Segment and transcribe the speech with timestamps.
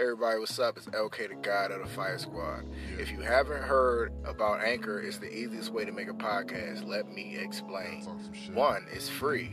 [0.00, 0.78] Everybody, what's up?
[0.78, 2.64] It's LK, the God of the Fire Squad.
[2.98, 6.88] If you haven't heard about Anchor, it's the easiest way to make a podcast.
[6.88, 8.04] Let me explain.
[8.54, 9.50] One, it's free.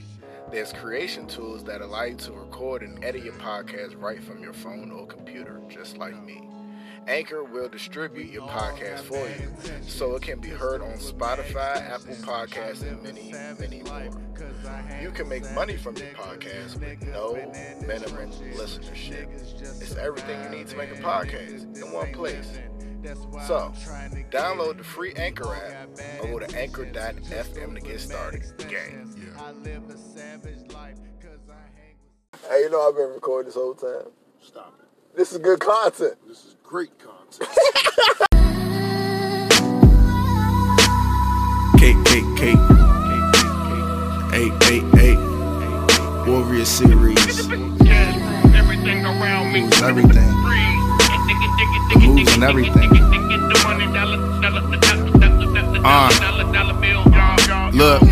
[0.49, 4.53] There's creation tools that allow you to record and edit your podcast right from your
[4.53, 6.41] phone or computer, just like me.
[7.07, 9.51] Anchor will distribute your podcast for you
[9.81, 14.21] so it can be heard on Spotify, Apple Podcasts, and many, many more.
[15.01, 17.35] You can make money from your podcast with no
[17.87, 19.31] minimum listenership.
[19.81, 22.59] It's everything you need to make a podcast in one place.
[23.47, 23.71] So,
[24.31, 25.89] download the free Anchor app
[26.21, 28.43] or go to anchor.fm to get started.
[28.67, 29.13] Gang.
[32.49, 34.11] Hey, you know I've been recording this whole time.
[34.41, 34.86] Stop it.
[35.17, 36.13] This is good content.
[36.27, 37.49] This is great content.
[41.79, 42.59] Cake, cake, cake.
[44.35, 45.17] Eight, eight, eight.
[46.27, 47.39] Warrior series.
[47.49, 49.61] Everything around me.
[49.61, 50.29] Moves everything.
[51.89, 52.91] The moves and everything.
[55.83, 56.11] Uh,
[57.73, 58.03] Look,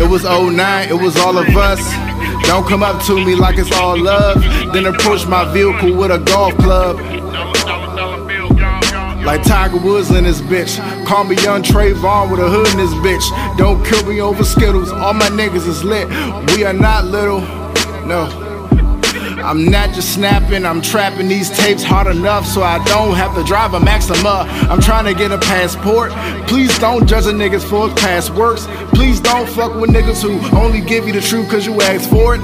[0.00, 1.80] it was 09, it was all of us.
[2.46, 4.42] Don't come up to me like it's all love.
[4.72, 6.96] Then approach my vehicle with a golf club.
[9.24, 10.78] Like Tiger Woods in this bitch.
[11.06, 13.56] Call me young Trayvon with a hood in this bitch.
[13.58, 14.90] Don't kill me over Skittles.
[14.90, 16.08] All my niggas is lit.
[16.56, 17.40] We are not little.
[18.06, 18.49] No.
[19.42, 23.44] I'm not just snapping, I'm trapping these tapes hard enough so I don't have to
[23.44, 24.44] drive a Maxima.
[24.70, 26.12] I'm trying to get a passport.
[26.46, 28.66] Please don't judge a niggas for his past works.
[28.92, 32.34] Please don't fuck with niggas who only give you the truth cause you asked for
[32.34, 32.40] it.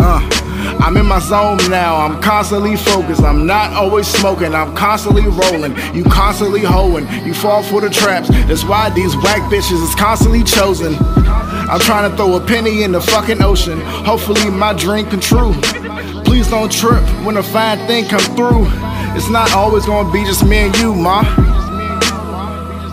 [0.00, 0.42] Uh.
[0.80, 3.22] I'm in my zone now, I'm constantly focused.
[3.22, 5.76] I'm not always smoking, I'm constantly rolling.
[5.94, 8.28] You constantly hoeing, you fall for the traps.
[8.28, 10.94] That's why these whack bitches is constantly chosen.
[11.68, 13.80] I'm trying to throw a penny in the fucking ocean.
[13.80, 15.52] Hopefully my dream come true.
[16.24, 18.66] Please don't trip when a fine thing come through.
[19.16, 21.22] It's not always gonna be just me and you, ma.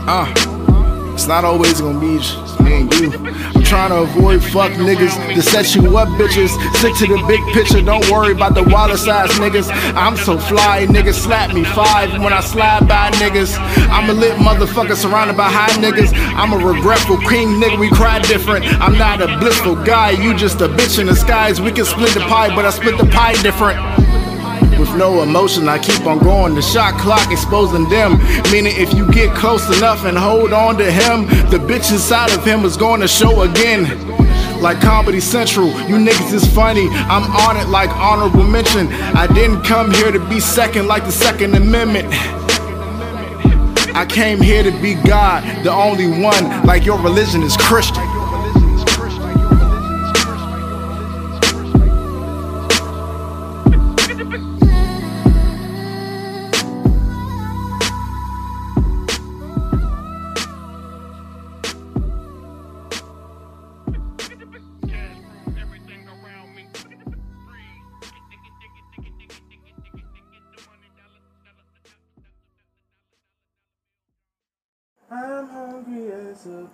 [0.08, 1.14] Uh.
[1.14, 3.63] It's not always gonna be just me and you.
[3.74, 6.50] Trying to avoid fuck niggas to set you up, bitches.
[6.78, 9.68] Stick to the big picture, don't worry about the wallet size niggas.
[9.96, 13.58] I'm so fly, niggas slap me five when I slide by niggas.
[13.90, 16.14] I'm a lit motherfucker surrounded by high niggas.
[16.14, 18.64] I'm a regretful king nigga, we cry different.
[18.80, 21.60] I'm not a blissful guy, you just a bitch in the skies.
[21.60, 23.80] We can split the pie, but I split the pie different.
[24.96, 26.54] No emotion, I keep on going.
[26.54, 28.18] The shot clock exposing them.
[28.52, 32.46] Meaning, if you get close enough and hold on to him, the bitch inside of
[32.46, 33.84] him is going to show again.
[34.62, 36.88] Like Comedy Central, you niggas is funny.
[36.90, 38.88] I'm on it like honorable mention.
[39.16, 42.08] I didn't come here to be second like the Second Amendment.
[43.96, 48.13] I came here to be God, the only one, like your religion is Christian.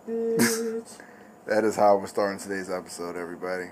[0.07, 0.97] Bitch.
[1.47, 3.71] That is how we're starting today's episode, everybody.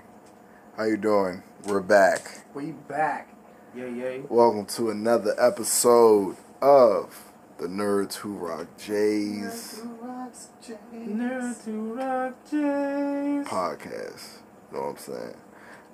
[0.76, 1.42] How you doing?
[1.66, 2.44] We're back.
[2.54, 3.34] we back.
[3.74, 4.22] Yay, yay.
[4.28, 9.80] Welcome to another episode of the Nerds Who Rock Jays
[10.92, 13.46] Nerd to rock Jays.
[13.46, 14.38] podcast.
[14.72, 15.36] You know what I'm saying?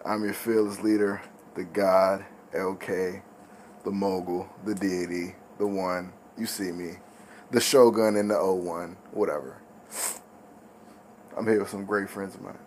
[0.05, 1.23] I'm your fearless leader,
[1.55, 2.25] the God,
[2.55, 3.23] LK,
[3.85, 6.13] the mogul, the deity, the one.
[6.37, 6.97] You see me.
[7.51, 8.97] The Shogun and the O1.
[9.13, 9.59] whatever.
[11.37, 12.59] I'm here with some great friends of mine.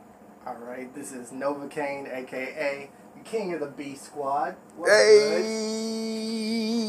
[0.46, 4.56] Alright, this is Novocaine, aka the King of the B Squad.
[4.76, 5.44] What's good?
[5.44, 6.88] Hey!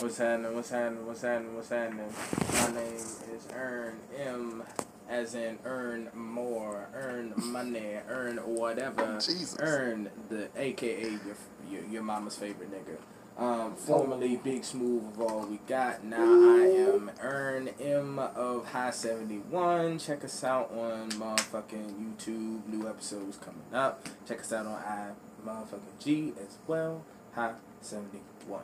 [0.00, 0.54] What's happening?
[0.54, 1.06] What's happening?
[1.06, 1.54] What's happening?
[1.56, 2.12] What's happening?
[2.52, 4.62] My name is Earn M,
[5.08, 9.14] as in earn more, earn money, earn whatever.
[9.20, 9.56] Jesus.
[9.58, 11.36] Earn the AKA your
[11.70, 12.96] your, your mama's favorite nigga.
[13.38, 16.02] Um, formerly Big Smooth of all we got.
[16.02, 19.98] Now I am Earn M of High 71.
[19.98, 22.66] Check us out on motherfucking YouTube.
[22.66, 24.08] New episodes coming up.
[24.26, 25.10] Check us out on I
[25.46, 27.02] motherfucking G as well.
[27.34, 27.52] High
[27.82, 28.62] 71.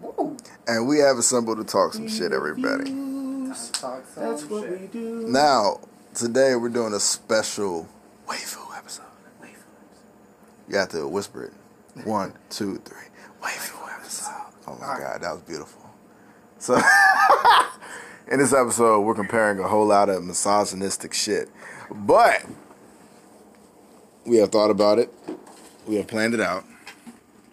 [0.00, 0.36] Woo.
[0.66, 2.84] And we have assembled to talk some shit, everybody.
[2.90, 4.78] Time to talk some That's what shit.
[4.80, 5.26] we do.
[5.28, 5.80] Now,
[6.12, 7.88] today we're doing a special
[8.28, 9.04] waifu episode.
[10.68, 12.04] You have to whisper it.
[12.04, 12.98] One, two, three.
[13.40, 13.75] Waifu episode.
[14.66, 15.82] Oh my god, that was beautiful.
[16.58, 16.74] So,
[18.30, 21.48] in this episode, we're comparing a whole lot of misogynistic shit.
[21.90, 22.44] But,
[24.24, 25.12] we have thought about it.
[25.86, 26.64] We have planned it out.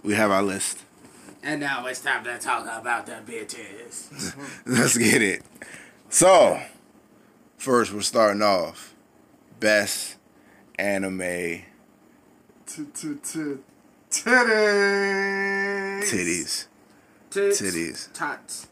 [0.04, 0.80] we have our list.
[1.44, 4.36] And now it's time to talk about the bitches.
[4.66, 5.44] Let's get it.
[6.10, 6.60] So,
[7.58, 8.96] first we're starting off
[9.60, 10.16] best
[10.80, 11.64] anime
[12.66, 13.60] Titties.
[16.02, 16.68] titties.
[17.34, 18.14] Tits, Titties.
[18.14, 18.68] Tots.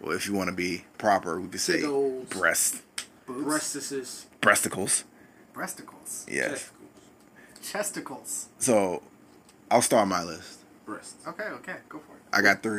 [0.00, 2.28] Well, if you want to be proper, we could say Tiggles.
[2.28, 2.82] breast,
[3.26, 4.26] Breastises.
[4.42, 5.04] breasticles.
[5.54, 6.26] Breasticles.
[6.30, 6.70] Yes.
[7.62, 8.46] Chesticles.
[8.58, 9.02] So,
[9.70, 10.60] I'll start my list.
[10.84, 11.26] Breasts.
[11.26, 12.22] Okay, okay, go for it.
[12.32, 12.78] I got three.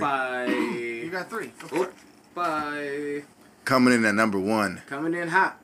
[1.04, 1.52] You got three.
[1.60, 1.90] Go Oh,
[2.36, 3.24] bye.
[3.66, 5.60] Coming in at number one, Coming in hot.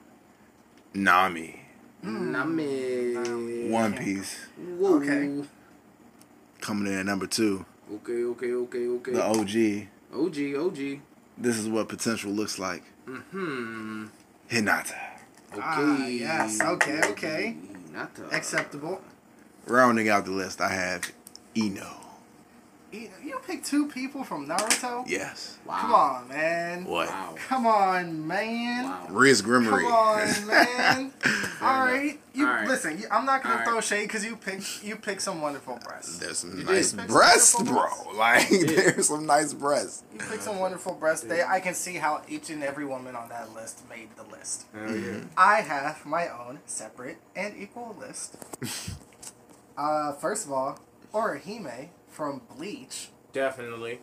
[0.94, 1.62] Nami,
[2.02, 3.14] Nami.
[3.14, 3.72] Hmm.
[3.72, 4.36] One Piece.
[4.78, 4.96] Whoa.
[4.98, 5.44] Okay.
[6.60, 9.12] Coming in at number two, Okay, okay, okay, okay.
[9.12, 9.88] the OG.
[10.13, 11.00] OG, OG.
[11.38, 12.84] This is what potential looks like.
[13.07, 14.06] Mm-hmm.
[14.50, 14.95] Hinata.
[15.51, 15.62] Okay.
[15.62, 17.56] Ah, yes, okay, okay.
[17.94, 18.28] Nata.
[18.31, 19.01] Acceptable.
[19.68, 21.12] Rounding out the list, I have
[21.56, 22.03] Ino.
[22.94, 25.04] You pick two people from Naruto?
[25.07, 25.57] Yes.
[25.66, 25.80] Wow.
[25.81, 26.86] Come on, man.
[26.86, 27.10] What?
[27.10, 27.36] Wow.
[27.48, 28.84] Come on, man.
[28.86, 29.07] Wow.
[29.10, 29.86] Riz Come Grimmery.
[29.92, 31.13] on, man.
[31.62, 32.68] All right, you All right.
[32.68, 33.00] listen.
[33.00, 33.68] You, I'm not gonna All right.
[33.68, 36.19] throw shade because you pick you pick some wonderful breasts.
[36.19, 37.07] There's some You nice did.
[37.07, 37.66] breasts, bro.
[37.66, 38.69] Beautiful Like, did.
[38.69, 40.04] there's some nice breasts.
[40.13, 41.25] You pick some wonderful breasts.
[41.25, 44.66] They, I can see how each and every woman on that list made the list.
[44.72, 45.22] Hell yeah.
[45.36, 48.38] I have my own separate and equal list.
[49.78, 50.80] uh, first of all,
[51.13, 53.10] Orihime from Bleach.
[53.31, 54.00] Definitely.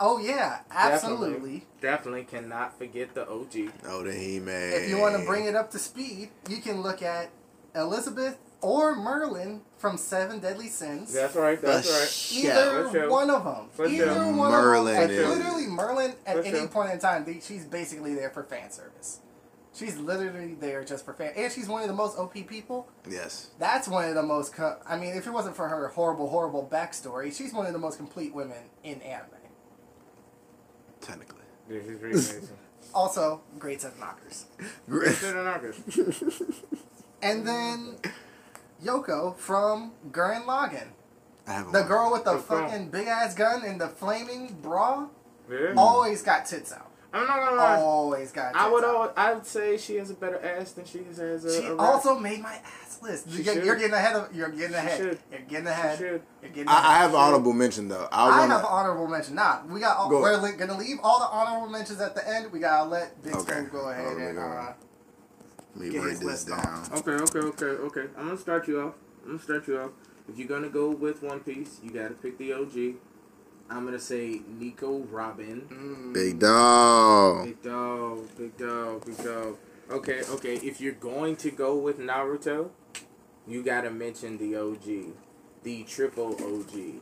[0.00, 1.66] Oh yeah, absolutely.
[1.80, 3.72] Definitely cannot forget the OG.
[3.86, 4.72] Oh, the He Man.
[4.74, 7.30] If you want to bring it up to speed, you can look at
[7.74, 11.12] Elizabeth or Merlin from Seven Deadly Sins.
[11.12, 11.60] That's right.
[11.60, 12.44] That's right.
[12.44, 13.10] Either For sure.
[13.10, 13.68] one of them.
[13.72, 14.32] For Either sure.
[14.32, 15.10] one Merlin of them.
[15.10, 16.68] is- literally, Merlin at For any sure.
[16.68, 19.20] point in time, they, she's basically there for fan service.
[19.78, 22.88] She's literally there just for fan, and she's one of the most OP people.
[23.08, 23.50] Yes.
[23.58, 24.52] That's one of the most.
[24.54, 27.78] Co- I mean, if it wasn't for her horrible, horrible backstory, she's one of the
[27.78, 29.28] most complete women in anime.
[31.00, 31.42] Technically.
[31.68, 32.48] This is pretty amazing.
[32.94, 34.46] Also, great set knockers.
[34.88, 35.76] Great to the knockers.
[37.22, 37.96] And then
[38.82, 40.88] Yoko from Gurren Lagann.
[41.46, 45.08] I have The girl with the Good fucking big ass gun and the flaming bra
[45.50, 45.74] Yeah.
[45.76, 46.87] always got tits out.
[47.12, 47.76] I'm not gonna lie.
[47.80, 48.84] Always got tits I would.
[48.84, 48.94] out.
[48.94, 51.60] Al- I would say she has a better ass than she has a.
[51.60, 51.80] She a rap.
[51.80, 52.52] also made my
[52.84, 53.30] ass list.
[53.30, 53.64] She You're, should.
[53.64, 54.34] you're getting ahead of.
[54.34, 54.98] You're getting ahead.
[54.98, 55.18] should.
[55.30, 55.98] You're getting ahead.
[55.98, 56.04] She.
[56.04, 57.00] You're getting I, I ahead.
[57.02, 58.08] have honorable mention though.
[58.12, 59.36] I, I wanna, have honorable mention.
[59.36, 59.96] Nah, we got.
[59.96, 60.20] All, Go.
[60.20, 62.52] we're li- gonna leave all the honorable mentions at the end.
[62.52, 63.52] We gotta let Big Okay.
[63.52, 64.36] Spoon go ahead Oh, and.
[64.36, 64.72] we Uh,
[65.76, 66.88] Let me Get write his this list down.
[66.92, 68.04] Okay, okay, okay, okay.
[68.18, 68.94] I'm gonna start you off.
[69.24, 69.90] I'm gonna start you off.
[70.28, 72.96] If you're gonna go with One Piece, you gotta pick the OG.
[73.70, 75.62] I'm gonna say Nico Robin.
[75.70, 77.44] mm, Big dog.
[77.44, 79.56] Big dog, big dog, big dog.
[79.90, 80.54] Okay, okay.
[80.56, 82.70] If you're going to go with Naruto,
[83.46, 85.14] you gotta mention the OG,
[85.62, 87.00] the triple OG,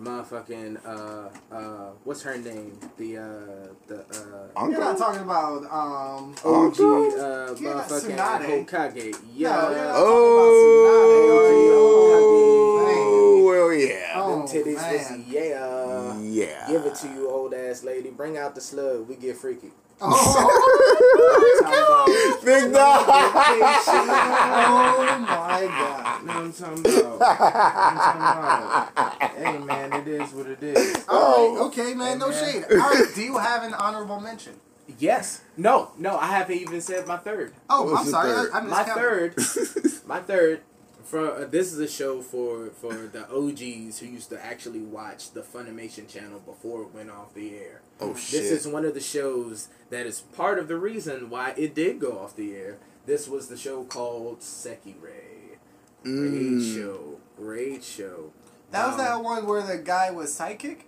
[0.00, 2.78] motherfucking uh uh what's her name?
[2.96, 3.24] The uh
[3.86, 4.00] the
[4.56, 6.34] uh You're not talking about um.
[6.44, 8.66] OG uh You're not motherfucking Tsunade.
[8.66, 9.12] Hokage.
[9.12, 9.70] No, Yeah.
[9.70, 10.40] you're not Oh,
[13.50, 14.12] well, yeah.
[14.14, 15.24] Oh, Them titties was man.
[15.28, 16.18] yeah.
[16.20, 16.66] yeah.
[16.68, 18.10] Give it to you, old ass lady.
[18.10, 19.08] Bring out the slug.
[19.08, 19.70] We get freaky.
[20.02, 20.08] Oh,
[22.44, 23.04] Big dog.
[23.06, 23.10] oh
[25.20, 26.20] my god.
[26.20, 26.86] You know what I'm talking about?
[26.86, 29.32] You know what I'm talking about?
[29.36, 31.04] Hey man, it is what it is.
[31.08, 32.68] All right, okay, man, no Hey, man.
[32.68, 32.72] shade.
[32.72, 34.54] All right, do you have an honorable mention?
[34.98, 35.42] Yes.
[35.56, 37.52] No, no, I haven't even said my third.
[37.68, 38.30] Oh, I'm sorry.
[38.30, 38.50] third?
[38.52, 39.34] I, I My miscounted.
[39.36, 40.60] third, my third.
[41.04, 45.32] For uh, this is a show for for the OGs who used to actually watch
[45.32, 47.80] the Funimation channel before it went off the air.
[48.00, 48.42] Oh shit!
[48.42, 51.98] This is one of the shows that is part of the reason why it did
[52.00, 52.78] go off the air.
[53.06, 55.56] This was the show called Sekirei.
[56.02, 56.74] Great Mm.
[56.76, 57.20] show.
[57.36, 58.32] Great show.
[58.70, 60.86] That was Um, that one where the guy was psychic?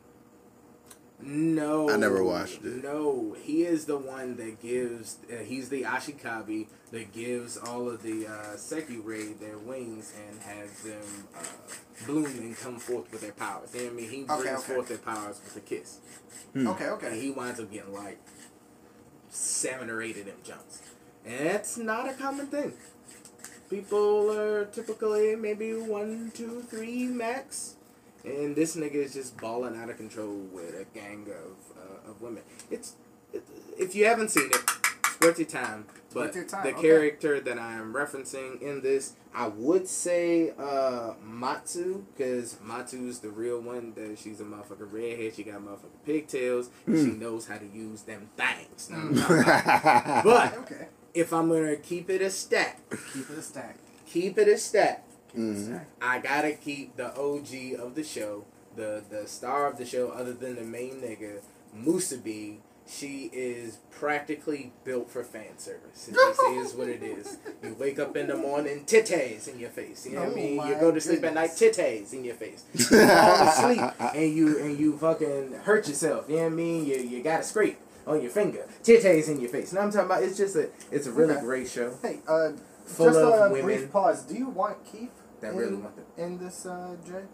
[1.24, 2.82] No, I never watched it.
[2.82, 5.18] No, he is the one that gives.
[5.32, 10.70] Uh, he's the Ashikabi that gives all of the uh, Sekirei their wings and has
[10.80, 11.44] them uh,
[12.06, 13.70] bloom and come forth with their powers.
[13.74, 14.10] You know what I mean?
[14.10, 14.74] He brings Okay, okay.
[14.74, 15.98] forth their powers with a kiss,
[16.56, 17.06] Okay, okay.
[17.06, 18.18] and he winds up getting like
[19.30, 20.82] seven or eight of them jumps,
[21.24, 22.72] and that's not a common thing.
[23.70, 27.76] People are typically maybe one, two, three max.
[28.24, 32.20] And this nigga is just balling out of control with a gang of uh, of
[32.20, 32.42] women.
[32.70, 32.94] It's
[33.32, 33.42] it,
[33.78, 34.56] if you haven't seen it,
[35.04, 35.86] it's worth your time.
[36.14, 36.82] But your time, the okay.
[36.82, 43.30] character that I am referencing in this, I would say uh, Matsu, because Matsu's the
[43.30, 43.94] real one.
[43.94, 45.34] That she's a motherfucking redhead.
[45.34, 46.68] She got motherfucking pigtails.
[46.86, 48.90] and She knows how to use them things.
[48.90, 49.14] Know what I'm
[49.44, 50.24] talking about?
[50.24, 50.86] but Okay.
[51.14, 52.78] if I'm gonna keep it a stack,
[53.14, 53.76] Keep it a stack.
[54.06, 55.06] keep it a stack.
[55.34, 55.80] A Mhm.
[56.00, 58.44] I gotta keep the OG of the show,
[58.76, 61.40] the the star of the show, other than the main nigga,
[61.76, 66.08] Musubi, she is practically built for fan service.
[66.08, 67.38] It just is what it is.
[67.62, 70.04] You wake up in the morning, titties in your face.
[70.04, 70.66] You know what I Oh mean?
[70.66, 71.76] You go to sleep at night, goodness.
[71.78, 72.64] titties in your face.
[72.74, 73.80] You fall asleep
[74.14, 76.26] and you and you fucking hurt yourself.
[76.28, 76.84] You know what I mean?
[76.84, 79.72] You you got a scrape on your finger, titties in your face.
[79.72, 81.40] Now I'm talking about it's just a it's a really Okay.
[81.42, 81.94] great show.
[82.02, 82.50] Hey, uh,
[82.84, 83.62] Full just of a women.
[83.64, 84.22] brief pause.
[84.24, 85.10] Do you want Keith
[85.42, 87.24] That in, really want the- in this, uh, Jay?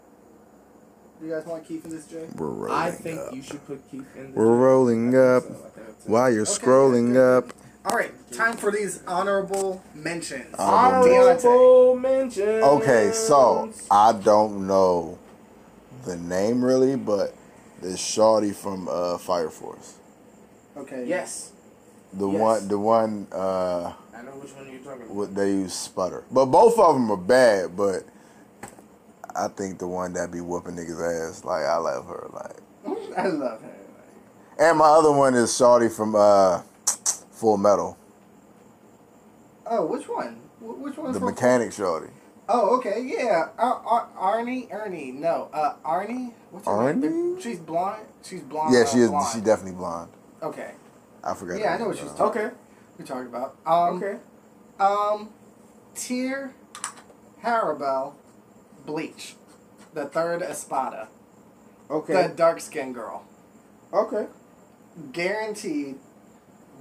[1.21, 2.27] Do you guys want Keith in this, Jay?
[2.37, 3.35] We're rolling I think up.
[3.35, 4.33] you should put Keith in.
[4.33, 6.11] The We're rolling up So, I think that's it.
[6.11, 7.53] while you're Okay, scrolling good, up.
[7.85, 10.55] All right, time for these honorable mentions.
[10.59, 12.65] Honorable Honorable mentions.
[12.65, 15.19] Okay, so I don't know
[16.05, 17.35] the name really, but
[17.83, 19.95] this shorty from uh, Fire Force,
[20.77, 21.05] Okay.
[21.07, 21.53] yes,
[22.13, 22.41] the Yes.
[22.41, 25.15] one, the one uh, I know which one you're talking about.
[25.15, 27.77] what they use sputter, but both of them are bad.
[27.77, 28.05] But
[29.37, 32.57] I think the one that be whooping niggas ass, like I love her, like.
[33.19, 33.69] I love her.
[33.69, 34.61] Like.
[34.61, 36.63] And my other one is shorty from uh,
[37.33, 37.97] Full Metal,
[39.71, 40.37] Oh, which one?
[40.61, 41.13] Which one?
[41.13, 42.11] the mechanic shorty.
[42.49, 43.49] Oh, okay, yeah.
[43.59, 46.33] Uh, Ar- Arnie, Ernie, no, uh, Arnie.
[46.51, 47.03] What's her name?
[47.37, 47.43] Arnie?
[47.43, 48.07] She's blonde.
[48.25, 48.73] She's blonde.
[48.75, 49.11] Yeah, uh, she is.
[49.11, 49.27] blonde.
[49.35, 50.11] She definitely blonde.
[50.43, 50.73] Okay,
[51.23, 51.61] I forgot.
[51.61, 52.55] Yeah, I know what she's uh, talking- Okay.
[52.99, 53.57] We talked about.
[53.65, 54.19] Um, okay.
[54.81, 55.31] Um,
[55.95, 56.55] Tier
[57.45, 58.15] Harribel,
[58.87, 59.35] Bleach,
[59.95, 61.09] the third Espada,
[61.91, 62.13] Okay.
[62.13, 63.25] the dark skinned girl,
[63.93, 64.27] okay.
[65.13, 65.97] guaranteed.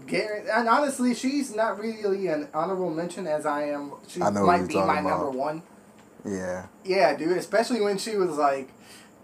[0.05, 3.93] Guaranteed, and honestly, she's not really an honorable mention as I am.
[4.07, 5.03] She I might be my about.
[5.03, 5.63] number one.
[6.25, 6.67] Yeah.
[6.85, 8.69] Yeah, dude, especially when she was like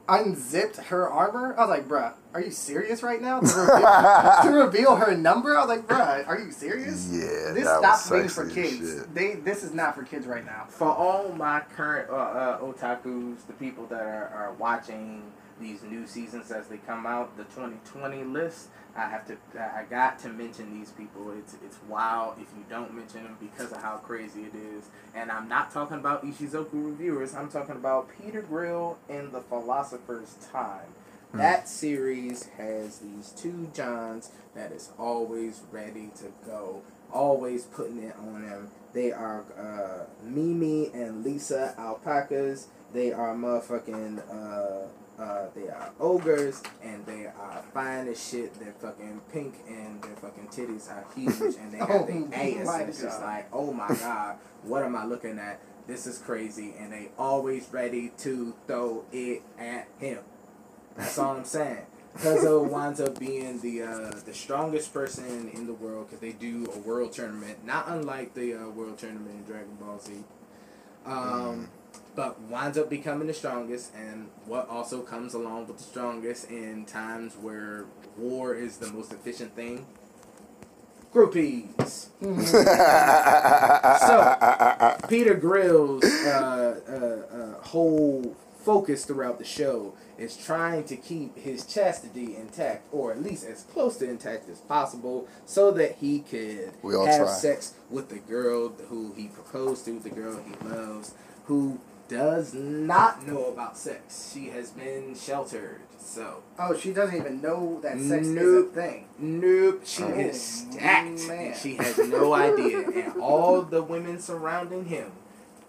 [0.09, 1.53] unzipped her armor.
[1.57, 3.39] I was like, bruh, are you serious right now?
[3.39, 7.09] To reveal, to reveal her number, I was like, bruh, are you serious?
[7.11, 8.77] Yeah, This that was stopped being for kids.
[9.01, 9.13] shit.
[9.13, 10.65] They this is not for kids right now.
[10.69, 15.23] For all my current uh, uh, otakus, the people that are, are watching
[15.61, 20.17] these new seasons as they come out, the 2020 list, I have to, I got
[20.19, 21.31] to mention these people.
[21.37, 24.85] It's it's wild if you don't mention them because of how crazy it is.
[25.15, 27.35] And I'm not talking about Ishuzoku reviewers.
[27.35, 30.87] I'm talking about Peter Grill and the Philosopher's Time.
[31.33, 38.15] That series has these two Johns that is always ready to go, always putting it
[38.17, 38.69] on them.
[38.93, 42.67] They are uh, Mimi and Lisa alpacas.
[42.93, 44.21] They are motherfucking.
[44.31, 44.87] Uh,
[45.19, 48.53] uh, they are ogres and they are fine as shit.
[48.59, 52.79] They're fucking pink and their fucking titties are huge and they got Oh their ass.
[52.79, 55.59] And it's just like, oh my god, what am I looking at?
[55.87, 56.73] This is crazy.
[56.79, 60.19] And they always ready to throw it at him.
[60.97, 61.85] That's all I'm saying.
[62.17, 66.67] Cuzzo winds up being the uh, the strongest person in the world because they do
[66.75, 70.13] a world tournament, not unlike the uh, world tournament in Dragon Ball Z.
[71.05, 71.69] Um,
[72.15, 76.85] But winds up becoming the strongest, and what also comes along with the strongest in
[76.85, 77.85] times where
[78.17, 79.87] war is the most efficient thing?
[81.13, 82.07] Groupies.
[83.99, 91.37] So, Peter Grill's uh, uh, uh, whole focus throughout the show is trying to keep
[91.37, 96.19] his chastity intact, or at least as close to intact as possible, so that he
[96.19, 97.33] could We all have try.
[97.33, 101.13] sex with the girl who he proposed to, the girl he loves,
[101.45, 104.31] who does not know about sex.
[104.33, 108.43] She has been sheltered, so Oh, she doesn't even know that sex Nope.
[108.45, 109.05] is a thing.
[109.19, 111.27] Nope, she Oh, is stacked.
[111.27, 111.55] man.
[111.55, 112.79] She has no idea.
[112.89, 115.11] And all the women surrounding him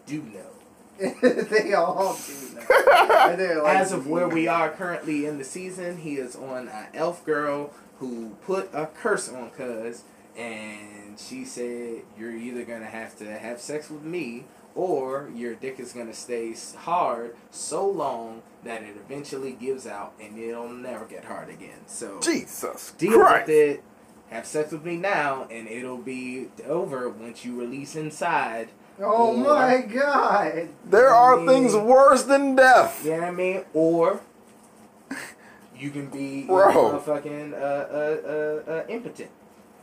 [0.06, 0.50] do know.
[1.51, 2.61] they all do know.
[3.65, 7.25] Like, As of where we are currently in the season, he is on an elf
[7.25, 10.03] girl who put a curse on Cuz,
[10.37, 15.79] and she said, You're either gonna have to have sex with me, or your dick
[15.79, 21.25] is gonna stay hard so long that it eventually gives out and it'll never get
[21.27, 21.81] hard again.
[21.87, 23.47] So Jesus deal Christ.
[23.49, 23.83] with it.
[24.31, 28.69] Have sex with me now, and it'll be over once you release inside.
[29.01, 30.69] Oh Or- my god.
[30.85, 33.05] There are I things worse than death.
[33.05, 33.65] You know what I mean?
[33.75, 34.21] Or
[35.77, 36.73] you can be you Bro.
[36.73, 38.29] know, fucking uh, uh,
[38.69, 39.31] uh, uh, impotent.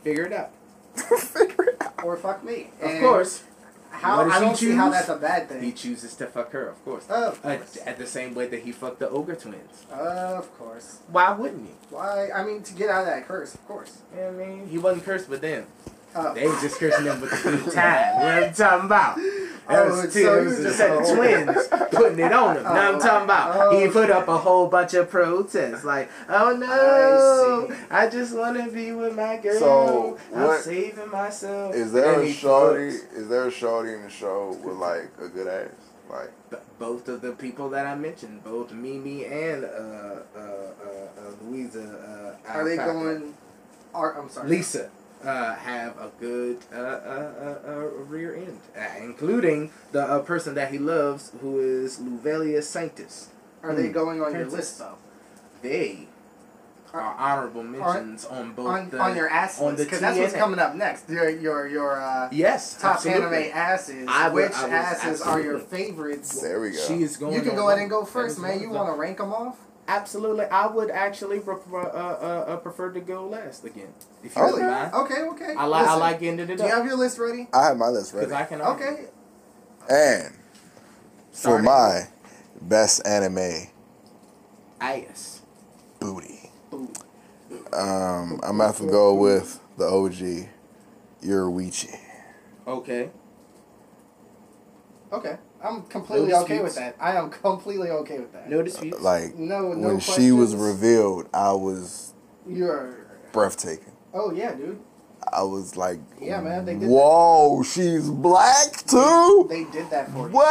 [0.02, 0.50] Figure it out.
[0.96, 2.02] Figure it out.
[2.04, 2.70] Or fuck me.
[2.80, 3.44] Of And course,
[3.90, 5.62] How I don't see how that's a bad thing.
[5.62, 6.68] he chooses to fuck her.
[6.68, 7.04] Of course.
[7.08, 7.78] Of Uh, course.
[7.86, 9.84] at the same way that he fucked the ogre twins.
[9.92, 10.98] Of course.
[11.08, 11.74] Why wouldn't he?
[11.90, 12.30] Why?
[12.34, 13.98] I mean, to get out of that curse, of course.
[14.14, 14.68] You know what I mean?
[14.68, 15.66] He wasn't cursed with them.
[16.14, 16.34] Oh.
[16.34, 18.16] They was just cursing them with the good time.
[18.16, 19.16] What I'm talking about?
[19.16, 21.14] That Oh, was, so two, you it was the just- set oh.
[21.14, 22.62] twins putting it on him.
[22.64, 23.72] Now I'm talking about.
[23.74, 23.90] He Oh.
[23.92, 28.70] put up a whole bunch of protests like, "Oh no, I I, just want to
[28.70, 29.58] be with my girl.
[29.58, 32.90] So, I'm saving myself." Is there And a he shorty?
[32.90, 35.70] fucks Is there a shorty in the show with like a good ass?
[36.10, 40.40] Like b- both of the people that I mentioned, both Mimi and uh, uh, uh,
[40.40, 42.36] uh, Louisa.
[42.46, 43.32] Uh, Are they going?
[43.94, 44.48] Are I'm sorry.
[44.50, 44.90] Lisa
[45.24, 46.80] uh, have a good uh, uh,
[47.64, 47.74] uh, uh,
[48.08, 53.28] rear end, uh, including the uh, person that he loves, who is Luvelia Sanctus.
[53.62, 53.92] Are they Hmm.
[53.92, 54.96] going on your list though?
[55.62, 56.08] They
[56.92, 60.18] are honorable mentions on both On, the, on your ass on list, the because that's
[60.18, 61.08] what's coming up next.
[61.08, 63.44] Your your your uh, Yes, top absolutely.
[63.50, 64.06] anime asses.
[64.08, 65.84] I would- Which I would- asses are your absolutely.
[65.86, 66.40] favorites?
[66.42, 66.76] There we go.
[66.78, 67.32] She is going.
[67.34, 68.60] You can on go ahead and go first, man.
[68.60, 69.56] You want to rank them off?
[69.92, 73.92] Absolutely, I would actually prefer, uh, uh, uh, prefer to go last again.
[74.24, 74.60] If you Really?
[74.62, 74.94] don't mind.
[74.94, 75.54] Okay, okay.
[75.56, 77.46] I like I Listen, like ending it Do you have your list ready?
[77.52, 78.26] I have my list ready.
[78.26, 78.62] because I can.
[78.62, 79.06] Okay.
[79.90, 80.34] And
[81.32, 82.08] for my
[82.62, 83.68] best anime
[84.80, 85.42] ass.
[86.00, 86.88] booty, Ooh.
[87.74, 90.48] um, I'm gonna have to go with the OG,
[91.22, 91.98] Yoruichi.
[92.66, 93.10] Okay.
[95.12, 95.36] Okay.
[95.62, 96.96] I'm completely No okay with that.
[97.00, 98.48] I am completely okay with that.
[98.50, 98.98] No disputes.
[98.98, 102.14] Uh, like No, no when she was revealed, I was
[102.46, 102.96] You're.
[103.32, 103.92] breathtaking.
[104.12, 104.80] Oh yeah, dude.
[105.32, 109.46] I was like, Yeah, man, they did Whoa, she's black too.
[109.48, 110.34] They did that for you.
[110.34, 110.44] What?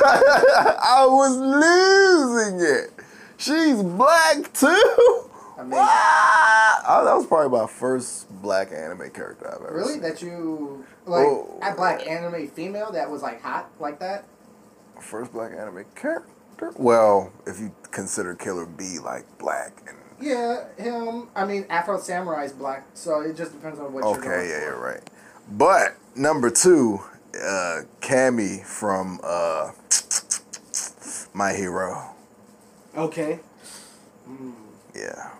[0.00, 0.76] They did that.
[0.82, 2.90] I was losing it.
[3.38, 5.24] She's black too.
[5.56, 5.70] Amazing.
[5.78, 6.82] What?
[6.88, 9.94] Oh, that was probably my first black anime character I've ever Really?
[9.94, 10.02] seen.
[10.02, 11.58] That you like Oh.
[11.62, 14.24] a black anime female that was like hot like that?
[15.00, 16.72] First black anime character?
[16.76, 21.28] Well, if you consider Killer B like black and Yeah, him.
[21.36, 25.08] I mean, Afro Samurai's black, so it just depends on what okay, yeah, you're right.
[25.50, 27.00] But number two,
[27.40, 29.70] uh, Cammy from uh,
[31.32, 32.10] My Hero.
[32.96, 33.38] Okay.
[34.94, 35.30] Yeah.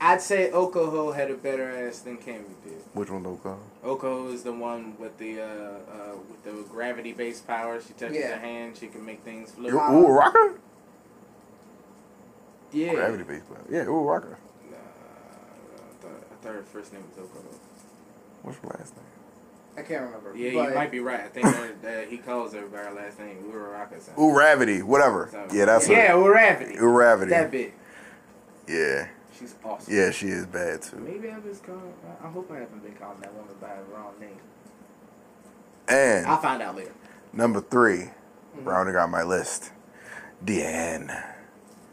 [0.00, 2.74] I'd say Okoho had a better ass than Cammy did.
[2.92, 3.38] Which one though?
[3.42, 3.58] Carl?
[3.84, 7.80] Okoho is the one with the uh, uh, with the gravity based power.
[7.80, 8.34] She touches Yeah.
[8.34, 9.72] her hand, she can make things float.
[9.72, 10.54] Ooh, ooh, rocker?
[12.72, 12.94] yeah.
[12.94, 13.48] Gravity based.
[13.48, 13.64] Power.
[13.70, 14.38] Yeah, ooh, rocker.
[14.72, 17.54] Uh, I, thought, I thought her first name was Okoho.
[18.42, 19.04] What's her last name?
[19.76, 20.36] I can't remember.
[20.36, 21.20] Yeah, but you might be right.
[21.20, 24.00] I think that, that he calls her by her last name, Uraraka.
[24.00, 24.14] son.
[24.18, 25.28] Ooh, Ravity, whatever.
[25.30, 26.14] So- Yeah, that's yeah, her.
[26.16, 26.80] Uravity.
[26.80, 27.30] Ooh, Ravity.
[27.30, 27.72] That bit.
[28.68, 29.08] Yeah.
[29.38, 29.94] She's awesome.
[29.94, 30.96] Yeah, she is bad too.
[30.96, 31.92] Maybe I was calling.
[32.22, 34.38] I- I hope I haven't been calling that woman by her wrong name.
[35.88, 36.92] And I'll find out later.
[37.32, 38.10] number 3
[38.56, 38.64] Mhm.
[38.66, 39.70] rounding out my list,
[40.44, 41.06] Diane.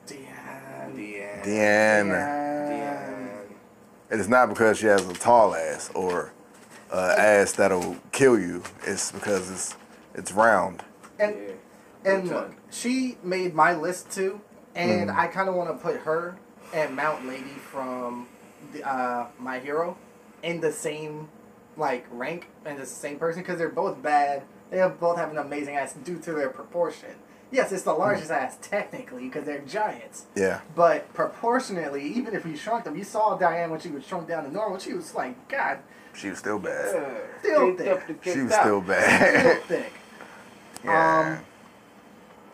[0.05, 0.95] Diane.
[0.95, 1.41] Diane.
[1.43, 2.09] Diane.
[2.09, 3.29] Diane.
[4.09, 6.31] It is not because she has a tall ass or
[6.91, 8.61] uh, ass that'll kill you.
[8.83, 9.75] It's because it's
[10.13, 10.83] it's round.
[11.19, 12.11] And Yeah.
[12.13, 14.39] and look, she made my list too,
[14.75, 15.17] and Mm.
[15.17, 16.37] I kind of want to put her
[16.73, 18.27] and Mount Lady from
[18.73, 19.97] the, uh, My Hero
[20.43, 21.29] in the same
[21.77, 24.43] like rank and the same person because they're both bad.
[24.71, 27.09] They have, both have an amazing ass due to their proportion.
[27.51, 30.61] Yes, it's the largest ass technically because they're giants, Yeah.
[30.75, 34.43] but proportionately, even if you shrunk them, you saw Diane when she was shrunk down
[34.45, 34.79] to normal.
[34.79, 35.79] She was like, God,
[36.13, 36.89] She was still bad.
[37.39, 37.87] Still Kicked thick.
[37.89, 38.61] up the She was out.
[38.61, 39.61] still real bad.
[39.63, 39.93] thick.
[40.83, 41.39] yeah.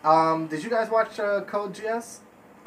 [0.03, 2.17] Um, did you guys watch uh, Code Geass?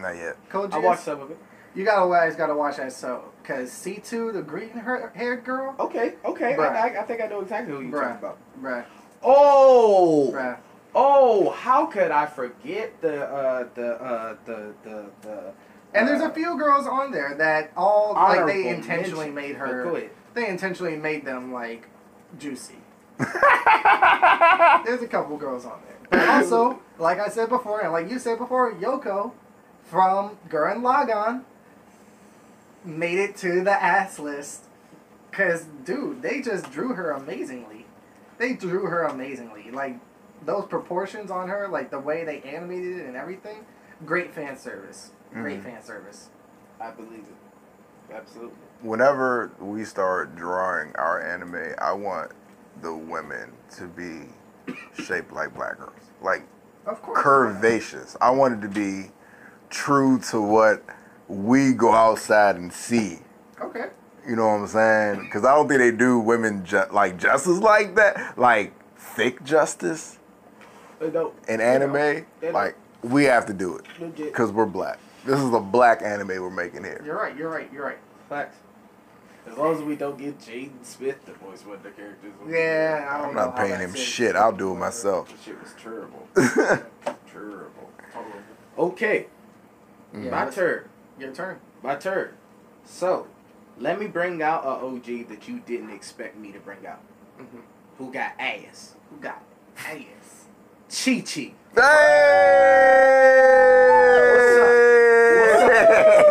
[0.04, 0.36] Not yet.
[0.50, 0.74] Code Geass.
[0.74, 1.38] I watched some of it.
[1.74, 5.74] You gotta guys gotta watch that so because C two the green hair- haired girl,
[5.80, 6.54] Okay, okay.
[6.54, 6.70] Bruh.
[6.70, 8.02] I, I, I think I know exactly who you're Bruh.
[8.02, 8.38] talking about.
[8.62, 8.84] bruh,
[9.22, 10.58] Oh, bruh.
[10.94, 11.50] oh!
[11.50, 15.52] How could I forget the uh, the uh, the the the?
[15.94, 19.34] And there's uh, a few girls on there that all like they intentionally mention.
[19.34, 20.08] made her.
[20.34, 21.88] They intentionally made them like
[22.38, 22.76] juicy.
[23.18, 25.96] There's a couple girls on there.
[26.10, 29.32] But also, like I said before, and like you said before, Yoko
[29.84, 31.42] from Gurren Lagann
[32.84, 34.64] made it to the ass list.
[35.32, 37.86] Cause dude, they just drew her amazingly.
[38.38, 39.70] They drew her amazingly.
[39.70, 39.96] Like
[40.44, 43.64] those proportions on her, like the way they animated it and everything.
[44.04, 45.10] Great fan service.
[45.32, 45.64] Great Mhm.
[45.64, 46.28] fan service.
[46.80, 48.14] I believe it.
[48.14, 48.56] Absolutely.
[48.82, 52.32] Whenever we start drawing our anime, I want
[52.82, 54.28] the women to be
[55.02, 55.92] shaped like black girls.
[56.20, 56.42] Like
[56.86, 57.18] Of course.
[57.18, 58.16] curvaceous.
[58.20, 59.10] I want it to be
[59.78, 60.82] true to what
[61.28, 63.18] we go outside and see.
[63.60, 63.88] Okay.
[64.26, 65.24] You know what I'm saying?
[65.24, 70.18] Because I don't think they do women ju- like justice like that, like thick justice
[71.00, 71.92] Uh, no, in anime.
[71.92, 73.84] know, you know, Like we have to do it
[74.16, 74.98] because we're black.
[75.26, 77.02] This is a black anime we're making here.
[77.04, 77.36] You're right.
[77.36, 77.70] You're right.
[77.72, 77.98] You're right.
[78.28, 78.56] facts.
[79.46, 82.32] As long as we don't get Jaden Smith to voice one of the characters.
[82.48, 83.06] Yeah.
[83.10, 84.36] I don't I'm know not paying him shit.
[84.36, 85.28] I'll do it myself.
[85.28, 86.26] That shit was terrible.
[87.30, 87.90] terrible.
[88.78, 89.26] Okay,
[90.14, 90.88] Yeah, my turn.
[91.18, 91.58] Your turn.
[91.82, 92.30] My turn.
[92.84, 93.26] So,
[93.78, 97.00] let me bring out a OG that you didn't expect me to bring out.
[97.38, 97.62] Mhm.
[97.98, 98.94] Who got ass?
[99.10, 99.42] Who got
[99.76, 100.46] ass?
[100.88, 101.52] Chi Chi.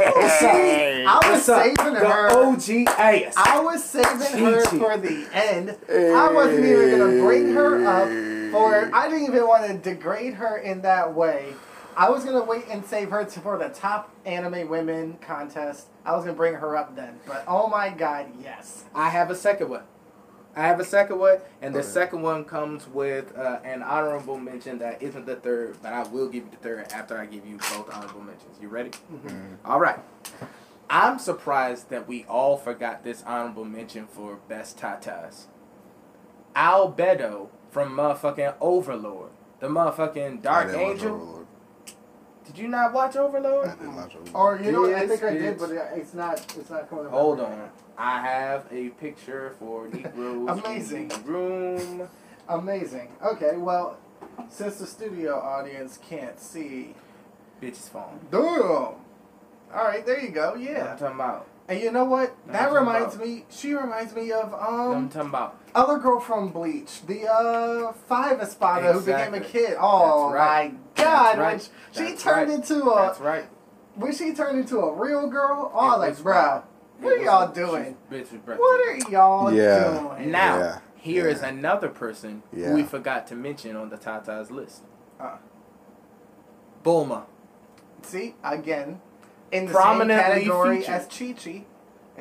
[0.03, 1.05] Hey!
[1.05, 1.63] I was What's up?
[1.63, 2.29] saving The her.
[2.29, 3.33] OG ass.
[3.37, 5.75] I was saving her for the end.
[5.89, 8.07] I wasn't even gonna bring her up
[8.51, 8.89] for.
[8.93, 11.53] I didn't even want to degrade her in that way.
[11.95, 15.87] I was gonna wait and save her for the top anime women contest.
[16.05, 18.85] I was gonna bring her up then, but oh my god, yes.
[18.95, 19.83] I have a second one.
[20.55, 21.87] I have a second one, and the Okay.
[21.87, 26.27] second one comes with uh, an honorable mention that isn't the third, but I will
[26.27, 28.59] give you the third after I give you both honorable mentions.
[28.61, 28.91] You ready?
[29.65, 29.97] All right.
[30.91, 35.45] I'm surprised that we all forgot this honorable mention for best tatas.
[36.55, 41.42] Albedo from motherfucking Overlord, the motherfucking Dark didn't Angel.
[42.43, 42.55] Overlord.
[42.55, 43.67] Did you not watch Overlord?
[43.67, 44.35] I didn't watch Overlord.
[44.61, 46.39] Or you know, what, I Yes, think I did, but it's not.
[46.57, 47.05] It's not coming.
[47.05, 47.69] back Hold right on.
[47.97, 51.03] I have a picture for Negroes Amazing.
[51.03, 52.09] in the room.
[52.49, 53.09] Amazing.
[53.23, 53.97] Okay, well,
[54.49, 56.95] since the studio audience can't see,
[57.61, 58.19] Bitch's phone.
[58.31, 58.41] damn.
[58.41, 58.99] All
[59.73, 60.55] right, there you go.
[60.55, 60.71] Yeah.
[60.71, 60.91] Yeah.
[60.93, 61.47] I'm talking about.
[61.73, 62.35] And you know what?
[62.45, 63.45] No, That reminds about- me.
[63.49, 65.57] She reminds me of I'm um talking about.
[65.73, 69.75] other girl from Bleach, the uh five espada who became a kid.
[69.79, 70.73] Oh That's right.
[70.73, 71.23] my god!
[71.23, 71.51] That's right.
[71.95, 72.55] When she That's turned right.
[72.59, 73.45] into a That's right.
[73.95, 75.71] when she turned into a real girl.
[75.73, 76.63] Oh, It like was bruh,
[76.99, 77.97] what are y'all doing?
[78.11, 79.99] she's- Bitch What are y'all Yeah.
[80.17, 80.31] doing?
[80.31, 80.79] Now, Yeah.
[80.95, 81.47] here is Yeah.
[81.49, 82.67] another person Yeah.
[82.69, 84.83] who we forgot to mention on the Tata's list.
[85.19, 85.37] Uh.
[86.83, 87.23] Bulma.
[88.03, 88.99] See again,
[89.53, 90.93] in the Prominently same category featured.
[90.95, 91.65] as Chi Chi,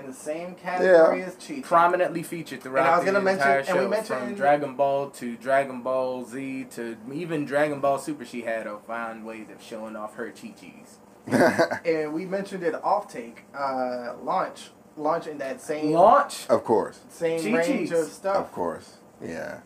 [0.00, 1.26] in the same category Yeah.
[1.26, 1.60] as Chi Chi.
[1.62, 4.34] Prominently featured throughout And I was the gonna mention- entire and show, we mentioned- from
[4.34, 8.24] Dragon Ball to Dragon Ball Z to even Dragon Ball Super.
[8.24, 10.98] She had a fine ways of showing off her chi chis.
[11.84, 16.46] and we mentioned it off take, uh, launch, launch in that same Launch.
[16.48, 16.98] of course.
[17.10, 17.68] same Chi-Chis.
[17.68, 18.36] range of stuff.
[18.36, 18.96] Of course.
[19.20, 19.58] Yeah.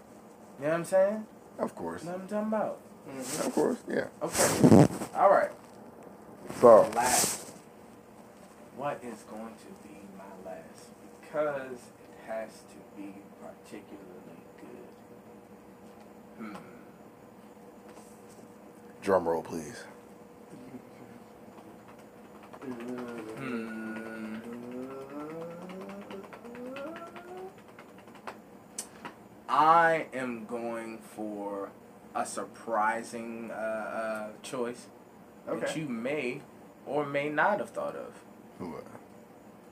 [0.58, 1.26] You know what I'm saying?
[1.58, 2.04] Of course.
[2.04, 2.78] Know what I'm talking about.
[3.08, 3.46] Mhm.
[3.46, 3.78] Of course.
[3.88, 4.04] Yeah.
[4.22, 4.86] Okay.
[5.14, 5.50] All right.
[6.60, 7.45] So, Last.
[8.76, 10.90] What is going to be my last?
[11.22, 14.92] Because it has to be particularly good.
[16.38, 16.54] Hmm.
[19.00, 19.84] drum roll, please.
[23.38, 24.36] Hmm.
[29.48, 31.70] I am going for
[32.14, 34.88] a surprising uh, uh, choice
[35.46, 36.42] that you may
[36.84, 38.25] or may not have thought of.
[38.58, 38.80] Who, uh,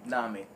[0.07, 0.47] Nami.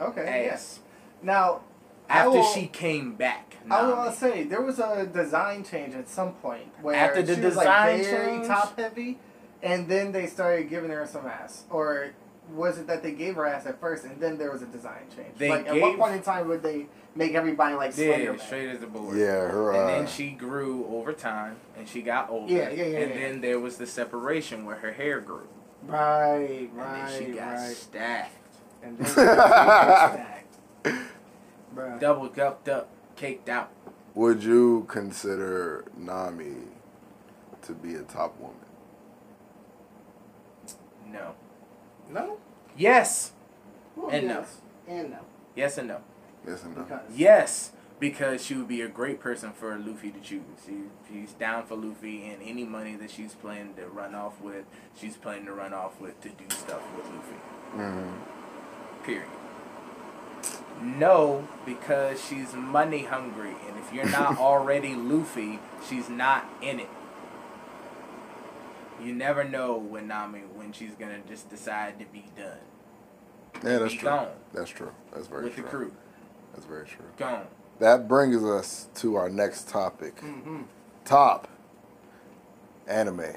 [0.00, 0.20] Okay.
[0.22, 0.44] Ass.
[0.44, 0.78] Yes.
[1.22, 1.60] Now,
[2.08, 3.54] After will- she came back.
[3.70, 3.94] I was Nami.
[4.04, 7.54] gonna say there was a design change at some point where After the she was
[7.54, 8.46] design like very change?
[8.46, 9.18] top heavy,
[9.62, 12.10] and then they started giving her some ass, or
[12.54, 15.02] was it that they gave her ass at first and then there was a design
[15.16, 15.36] change?
[15.36, 18.68] They like at what point in time would they make everybody like Slender Yeah, straight
[18.68, 19.16] as a board.
[19.16, 19.72] yeah, her.
[19.72, 22.52] Uh, And then she grew over time, and she got older.
[22.52, 23.20] Yeah, yeah, yeah, And yeah.
[23.20, 25.48] then there was the separation where her hair grew,
[25.86, 27.76] Right, and right, then she got right.
[27.76, 28.32] stacked,
[28.82, 30.46] And then she got stacked.
[31.74, 32.00] Bruh.
[32.00, 33.70] double cupped up, caked out.
[34.14, 36.54] would you consider Nami
[37.62, 38.56] to be a top woman?
[41.10, 41.34] No.
[42.10, 42.38] No.
[42.76, 43.32] Yes.
[43.94, 44.40] Well, And no.
[44.40, 44.60] yes.
[44.88, 45.18] And no.
[45.54, 46.00] Yes and no.
[46.46, 46.82] Yes and no.
[46.82, 50.42] Because Yes, because she would be a great person for Luffy to choose.
[50.66, 50.74] She,
[51.10, 54.64] she's down for Luffy, and any money that she's planning to run off with,
[54.98, 57.36] she's planning to run off with to do stuff with Luffy.
[57.74, 59.04] Mm-hmm.
[59.04, 59.28] Period.
[60.82, 66.88] No, because she's money hungry, and if you're not already Luffy, she's not in it.
[69.02, 72.58] You never know when Nami when she's gonna just decide to be done
[73.62, 74.08] Yeah, that's Be true.
[74.08, 74.28] gone.
[74.54, 74.90] That's true.
[75.12, 75.62] That's very with true.
[75.64, 75.92] the crew.
[76.54, 77.04] That's very true.
[77.18, 77.46] Gone.
[77.78, 80.18] That brings us to our next topic.
[80.20, 80.62] hmm
[81.04, 81.48] Top
[82.86, 83.34] anime.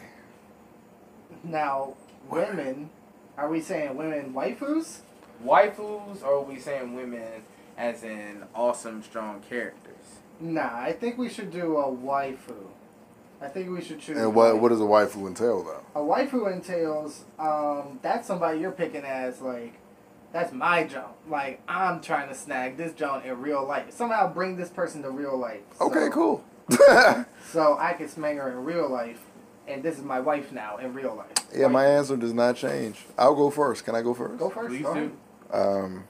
[1.43, 1.95] Now,
[2.29, 2.89] women.
[3.37, 4.99] Are we saying women waifus?
[5.45, 7.43] Waifus, or are we saying women
[7.77, 10.19] as in awesome, strong characters?
[10.41, 12.65] Nah, I think we should do a waifu.
[13.41, 14.17] I think we should choose.
[14.17, 15.83] And what what does a waifu entail though?
[15.95, 17.23] a waifu entails?
[17.37, 19.78] Um, that's somebody you're picking as like,
[20.31, 21.05] that's my joint.
[21.27, 23.91] Like I'm trying to snag this joint in real life.
[23.91, 25.61] Somehow bring this person to real life.
[25.81, 26.43] Okay, cool.
[27.51, 29.21] So I can snag her in real life,
[29.67, 31.31] and this is my wife now in real life.
[31.55, 33.05] yeah, my answer does not change.
[33.17, 33.85] I'll go first.
[33.85, 34.37] Can I go first?
[34.37, 34.69] Go first.
[34.69, 35.11] Please go do.
[35.51, 36.03] Um,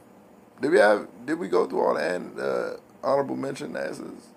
[0.62, 1.08] did we have?
[1.26, 4.28] Did we go through all the an- uh, honorable mention asses?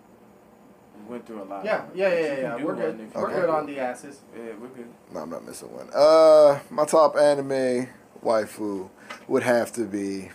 [1.07, 1.65] We went through a lot.
[1.65, 2.65] Yeah, of yeah, yeah, yeah.
[2.65, 3.13] We're good.
[3.15, 3.41] We're Okay.
[3.41, 4.21] good on the asses.
[4.37, 4.87] Yeah, we're good.
[5.13, 5.91] No, I'm not missing one.
[5.93, 7.89] Uh, my top anime
[8.23, 8.89] waifu
[9.29, 10.31] would have to be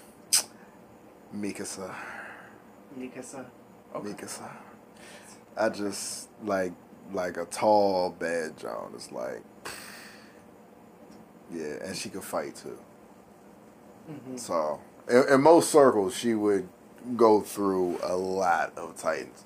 [1.35, 1.93] Mikasa.
[2.97, 3.45] Mikasa.
[3.95, 4.09] Okay.
[4.09, 4.51] Mikasa.
[5.55, 6.73] I just like
[7.13, 8.91] like a tall, bad Joan.
[8.95, 9.41] It's like,
[11.51, 12.77] yeah, and she could fight too.
[14.09, 14.37] Mm-hmm.
[14.37, 16.67] So, in, in most circles, she would
[17.15, 19.45] go through a lot of Titans.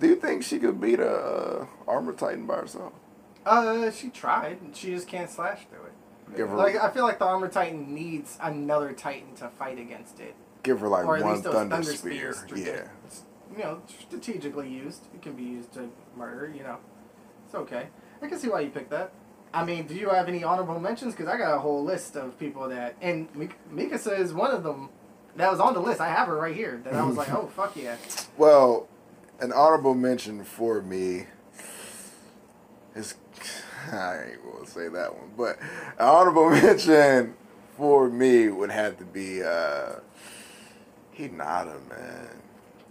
[0.00, 2.92] Do you think she could beat a uh, armor Titan by herself?
[3.44, 4.58] Uh, she tried.
[4.74, 5.92] She just can't slash through it.
[6.36, 10.20] Give her, Like I feel like the armor titan needs another titan to fight against
[10.20, 12.36] it, give her like or at one least those thunder, thunder spear.
[12.54, 12.88] Yeah.
[13.56, 15.02] You know, strategically used.
[15.14, 16.52] It can be used to murder.
[16.54, 16.78] You know,
[17.46, 17.88] it's okay.
[18.20, 19.12] I can see why you picked that.
[19.52, 21.14] I mean, do you have any honorable mentions?
[21.14, 24.62] Because I got a whole list of people that, and Mik- Mikasa is one of
[24.62, 24.90] them
[25.36, 26.00] that was on the list.
[26.00, 26.80] I have her right here.
[26.84, 27.96] That I was like, oh fuck yeah.
[28.36, 28.88] Well,
[29.40, 31.26] an honorable mention for me
[32.94, 33.14] is
[33.92, 37.34] I ain't gonna say that one, but an honorable mention
[37.76, 39.96] for me would have to be uh
[41.16, 42.28] Hinata, man.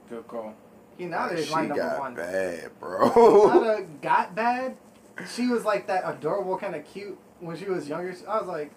[0.10, 0.54] Good call.
[1.00, 2.16] Hinata is she my number got one.
[2.16, 3.10] bad, bro.
[3.12, 4.78] Hinata got bad.
[5.34, 8.14] She was like that adorable kind of cute when she was younger.
[8.28, 8.72] I was like,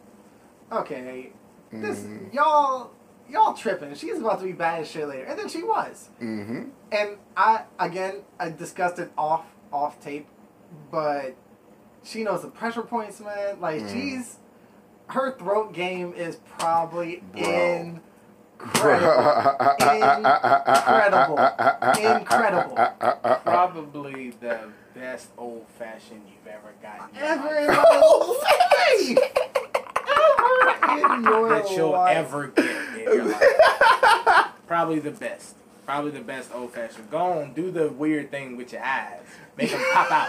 [0.73, 1.33] okay,
[1.73, 2.33] this Mhm.
[2.33, 2.91] y'all
[3.29, 3.95] y'all tripping.
[3.95, 6.09] She's about to be bad as shit later, and then she was.
[6.21, 6.71] mm-hmm.
[6.93, 10.27] And I again I discussed it off off tape,
[10.91, 11.35] but
[12.05, 13.61] she knows the pressure points, man.
[13.61, 13.93] Like Mm.
[13.93, 14.37] she's
[15.09, 18.01] her throat game is probably Bro.
[18.59, 19.11] incredible.
[21.39, 21.99] incredible.
[21.99, 22.77] Incredible.
[23.45, 24.59] Probably the
[24.95, 27.17] best old fashioned you've ever gotten.
[27.17, 27.77] in Ever in life.
[27.77, 27.85] my
[29.09, 29.19] life.
[30.89, 32.17] Ever in your that you'll life.
[32.17, 33.43] ever get in your life.
[34.67, 35.57] Probably the best.
[35.87, 37.11] Probably the best old fashioned.
[37.11, 39.23] Go on, do the weird thing with your eyes.
[39.57, 40.29] Make them pop out.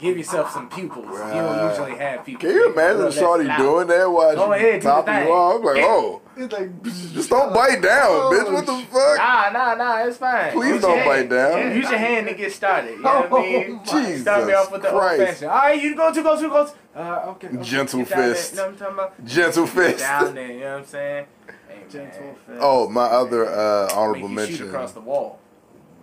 [0.00, 1.06] Give yourself some pupils.
[1.06, 2.42] You don't usually have pupils.
[2.42, 5.56] Can you imagine Little Shorty less doing that while Go she ahead, top you off?
[5.58, 6.82] I'm like, oh, It's like
[7.14, 8.52] just don't bite down, Oh, bitch.
[8.52, 9.18] What the fuck?
[9.18, 10.52] Nah, nah, nah, it's fine.
[10.52, 11.30] Please Use don't bite hand.
[11.30, 11.76] down.
[11.76, 12.92] Use your hand to get started.
[12.92, 13.80] You know what I mean?
[13.84, 15.50] Oh, Jesus Start me off with the old fashioned.
[15.50, 16.72] All right, you go to, go to, go to.
[16.94, 17.48] Uh, okay.
[17.48, 17.62] okay.
[17.64, 18.34] Gentle Get there.
[18.34, 18.52] fist.
[18.52, 19.24] You know what I'm talking about?
[19.24, 19.98] Gentle Get fist.
[19.98, 21.26] Down there, you know what I'm saying?
[21.68, 22.34] Hey, gentle man.
[22.46, 22.58] fist.
[22.60, 24.56] Oh, my other uh, Make honorable you mention.
[24.58, 25.40] shoot across the wall.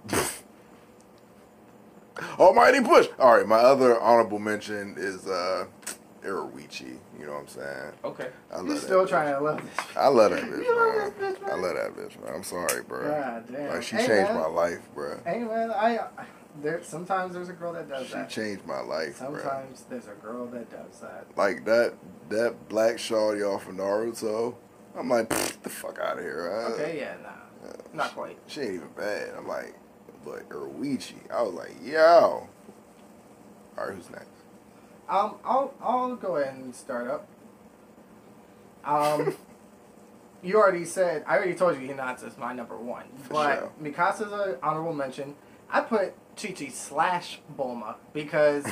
[2.39, 3.07] Almighty push.
[3.19, 5.65] All right, my other honorable mention is uh,
[6.23, 6.97] Yoruichi.
[7.19, 7.91] You know what I'm saying?
[8.03, 8.27] Okay.
[8.51, 9.09] I love You that still bitch.
[9.09, 9.85] trying to love this?
[9.97, 11.13] I love that You bitch, love man.
[11.19, 11.51] this bitch, man?
[11.51, 12.33] I love that bitch, man.
[12.35, 13.03] I'm sorry, bro.
[13.11, 13.69] God damn.
[13.69, 14.41] Like she Hey, changed man.
[14.41, 15.19] my life, bro.
[15.25, 15.99] Hey man, I
[16.61, 18.29] there sometimes there's a girl that does She that.
[18.29, 19.37] changed my life, bro.
[19.37, 21.25] Sometimes there's a girl that does that.
[21.35, 21.93] Like that
[22.29, 24.55] that black shawty off of Naruto.
[24.97, 26.49] I'm like, the fuck out of here.
[26.65, 28.37] Uh, Okay, yeah, nah, not quite.
[28.47, 29.33] She ain't even bad.
[29.37, 29.75] I'm like,
[30.25, 31.31] but Yoruichi.
[31.31, 32.49] I was like, yo.
[33.77, 34.27] All right, who's next?
[35.07, 37.27] Um, I'll I'll go ahead and start up.
[38.83, 39.35] Um,
[40.43, 43.71] you already said I already told you Hinata's my number one, For but sure.
[43.81, 45.35] Mikasa's an honorable mention.
[45.69, 48.65] I put Chi Chi slash Bulma because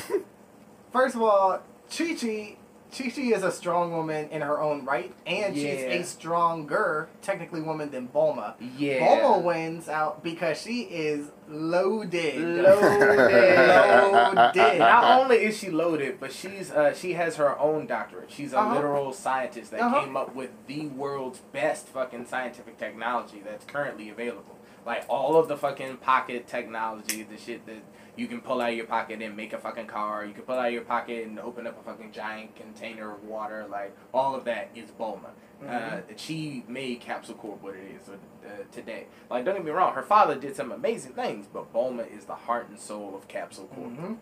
[0.92, 1.62] first of all,
[1.96, 2.58] Chi Chi
[2.96, 7.62] Chi Chi is a strong woman in her own right, and she's a stronger technically
[7.62, 8.54] woman than Bulma.
[8.78, 9.00] Yeah.
[9.00, 12.40] Bulma wins out because she is loaded.
[12.40, 13.00] Loaded.
[13.00, 14.80] Loaded.
[14.80, 18.32] Not only is she loaded, but she's uh, she has her own doctorate.
[18.32, 18.76] She's a Uh-huh.
[18.76, 20.02] literal scientist that Uh-huh.
[20.02, 24.58] came up with the world's best fucking scientific technology that's currently available.
[24.86, 27.84] Like all of the fucking pocket technology, the shit that
[28.16, 30.26] you can pull out of your pocket and make a fucking car.
[30.26, 33.24] You can pull out of your pocket and open up a fucking giant container of
[33.24, 33.66] water.
[33.70, 35.30] Like all of that is Bulma.
[35.68, 39.06] Uh, she made Capsule Corp what it is uh, today.
[39.30, 42.36] Like don't get me wrong, her father did some amazing things, but Bulma is the
[42.36, 43.90] heart and soul of Capsule Corp.
[43.96, 44.14] hmm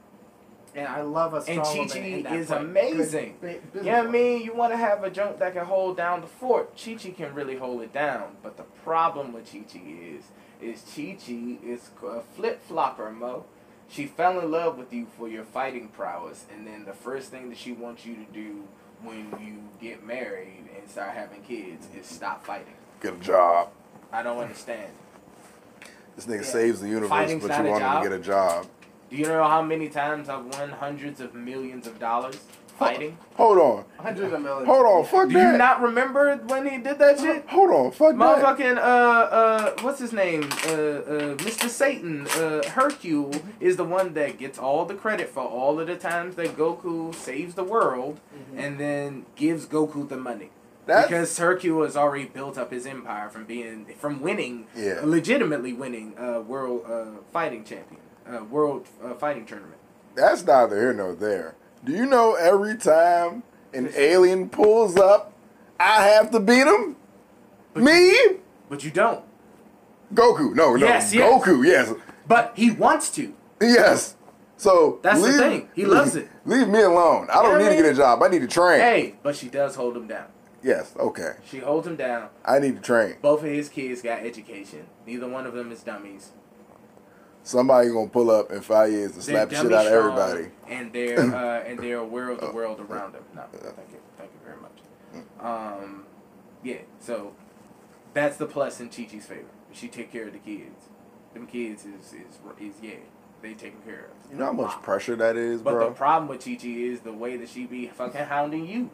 [0.76, 2.62] And I love a strong And in that is fight.
[2.62, 3.38] amazing.
[3.42, 4.44] Good, You know what I mean?
[4.44, 6.78] You want to have a junk that can hold down the fort.
[6.78, 8.38] Chi Chi can really hold it down.
[8.44, 10.26] But the problem with Chi Chi is,
[10.62, 13.46] is Chi Chi is a flip flopper, Mo.
[13.92, 17.50] She fell in love with you for your fighting prowess, and then the first thing
[17.50, 18.64] that she wants you to do
[19.04, 22.74] when you get married and start having kids is stop fighting.
[23.02, 23.70] Get a job.
[24.14, 24.92] I don't understand.
[26.16, 26.42] This nigga Yeah.
[26.44, 28.68] saves the universe, Fighting's but you want him to get a job.
[29.10, 32.40] Do you know how many times I've won hundreds of millions of dollars
[32.86, 33.18] fighting?
[33.36, 33.86] Hold on.
[33.98, 34.68] Hundreds of millions.
[34.68, 35.06] Hold on.
[35.06, 35.52] Fuck Do that.
[35.52, 37.48] you not remember when he did that shit?
[37.48, 37.92] Hold on.
[37.92, 38.18] Fuck that.
[38.18, 40.44] Motherfucking uh uh what's his name?
[40.66, 41.70] Uh uh Mr.
[41.70, 45.96] Satan, uh Hercule is the one that gets all the credit for all of the
[45.96, 48.20] times that Goku saves the world
[48.56, 50.50] and then gives Goku the money.
[50.88, 55.00] That's- because Hercule has already built up his empire from being from winning Yeah.
[55.04, 58.02] legitimately winning uh world uh fighting champion.
[58.28, 59.78] Uh world uh, fighting tournament.
[60.16, 61.56] That's neither here nor there.
[61.84, 65.34] Do you know every time an alien pulls up,
[65.80, 66.96] I have to beat him?
[67.76, 68.14] Me?
[68.70, 69.24] But you don't.
[70.14, 70.54] Goku.
[70.54, 70.86] No, no.
[70.86, 71.32] Yes, yes.
[71.44, 71.94] Goku, yes.
[72.28, 73.34] But he wants to.
[73.62, 74.16] Yes.
[74.58, 75.70] So That's the thing.
[75.74, 76.30] He loves it.
[76.46, 77.28] Leave me alone.
[77.32, 78.22] I don't You need to get a job.
[78.22, 78.80] I need to train.
[78.80, 80.28] Hey, but she does hold him down.
[80.62, 80.94] Yes.
[81.00, 81.32] Okay.
[81.50, 82.30] She holds him down.
[82.46, 83.16] I need to train.
[83.22, 84.86] Both of his kids got education.
[85.08, 86.32] Neither one of them is dummies.
[87.44, 90.52] Somebody gonna pull up in five years and slap the shit out of everybody.
[90.70, 93.24] and they're uh, and they're aware of the world around them.
[93.36, 95.26] No, thank you, thank you very much.
[95.40, 96.06] Um,
[96.64, 97.34] yeah, so
[98.14, 99.46] that's the plus in Chi Chi's favor.
[99.74, 100.86] She take care of the kids.
[101.34, 102.92] Them kids is is is yeah,
[103.42, 104.32] they taken care of.
[104.32, 105.90] You know how much pressure that is, But bro.
[105.90, 108.92] the problem with Chi Chi is the way that she be fucking hounding you.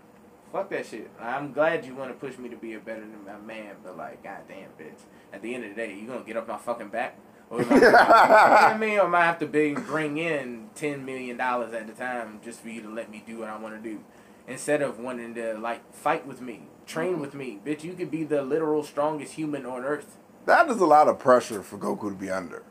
[0.54, 1.10] Fuck that shit.
[1.20, 3.98] I'm glad you want to push me to be a better than my man, but
[3.98, 5.02] like, goddamn, bitch.
[5.34, 7.18] At the end of the day, you gonna get off my fucking back?
[7.50, 9.00] Or am I, you know what I mean?
[9.00, 12.82] I have to bring, bring in ten million dollars at the time just for you
[12.82, 14.00] to let me do what I want to do,
[14.48, 17.84] instead of wanting to like fight with me, train with me, bitch?
[17.84, 20.18] You could be the literal strongest human on earth.
[20.46, 22.64] that is a lot of pressure for Goku to be under.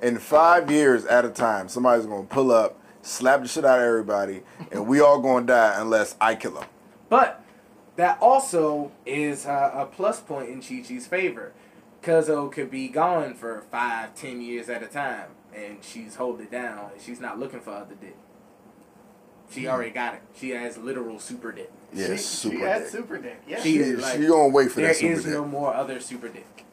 [0.00, 3.84] In five years at a time, somebody's gonna pull up, slap the shit out of
[3.84, 6.68] everybody, and we all gonna die unless I kill him.
[7.10, 7.42] But
[7.96, 11.52] that also is uh, a plus point in Chi Chi's favor.
[12.02, 16.50] Kuzo could be gone for five, ten years at a time, and she's holding it
[16.50, 18.16] down, and she's not looking for other dick.
[19.50, 20.22] She already got it.
[20.34, 21.70] She has literal super dick.
[21.92, 22.88] Yeah, she, super she had dick.
[22.88, 23.42] super dick.
[23.48, 25.32] Yeah, She- She, is like- she gonna wait for There that super is dick.
[25.32, 26.64] no more other super dick.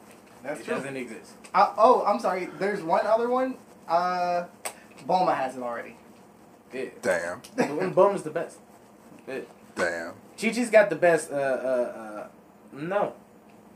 [0.44, 0.74] that's it true.
[0.76, 1.32] doesn't exist.
[1.52, 2.46] Uh, oh, I'm sorry.
[2.58, 3.56] There's one other one.
[3.88, 4.44] Uh,
[5.06, 5.96] Bulma has it already.
[6.72, 6.84] Yeah.
[7.02, 8.58] Damn, and Bum is the best.
[9.26, 9.40] Yeah.
[9.74, 10.12] damn.
[10.40, 11.32] Chi Chi's got the best.
[11.32, 12.26] Uh, uh, uh,
[12.72, 13.14] no,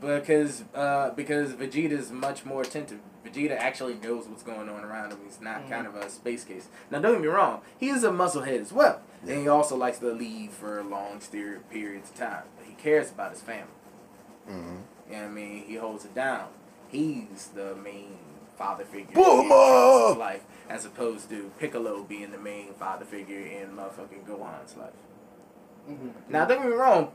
[0.03, 2.99] because uh, because Vegeta's much more attentive.
[3.25, 5.19] Vegeta actually knows what's going on around him.
[5.25, 6.67] He's not kind of a space case.
[6.91, 7.61] Now, don't get me wrong.
[7.79, 11.21] He is a musclehead as well, and he also likes to leave for long
[11.69, 12.43] periods of time.
[12.57, 13.71] But he cares about his family.
[14.45, 14.75] hmm
[15.09, 15.63] You know what I mean?
[15.65, 16.49] He holds it down.
[16.89, 18.17] He's the main
[18.57, 19.41] father figure Bulma!
[19.41, 24.75] in Trunks' life, as opposed to Piccolo being the main father figure in motherfucking Gohan's
[24.77, 24.91] life.
[25.89, 26.09] Mm-hmm.
[26.29, 27.11] Now, don't get me wrong,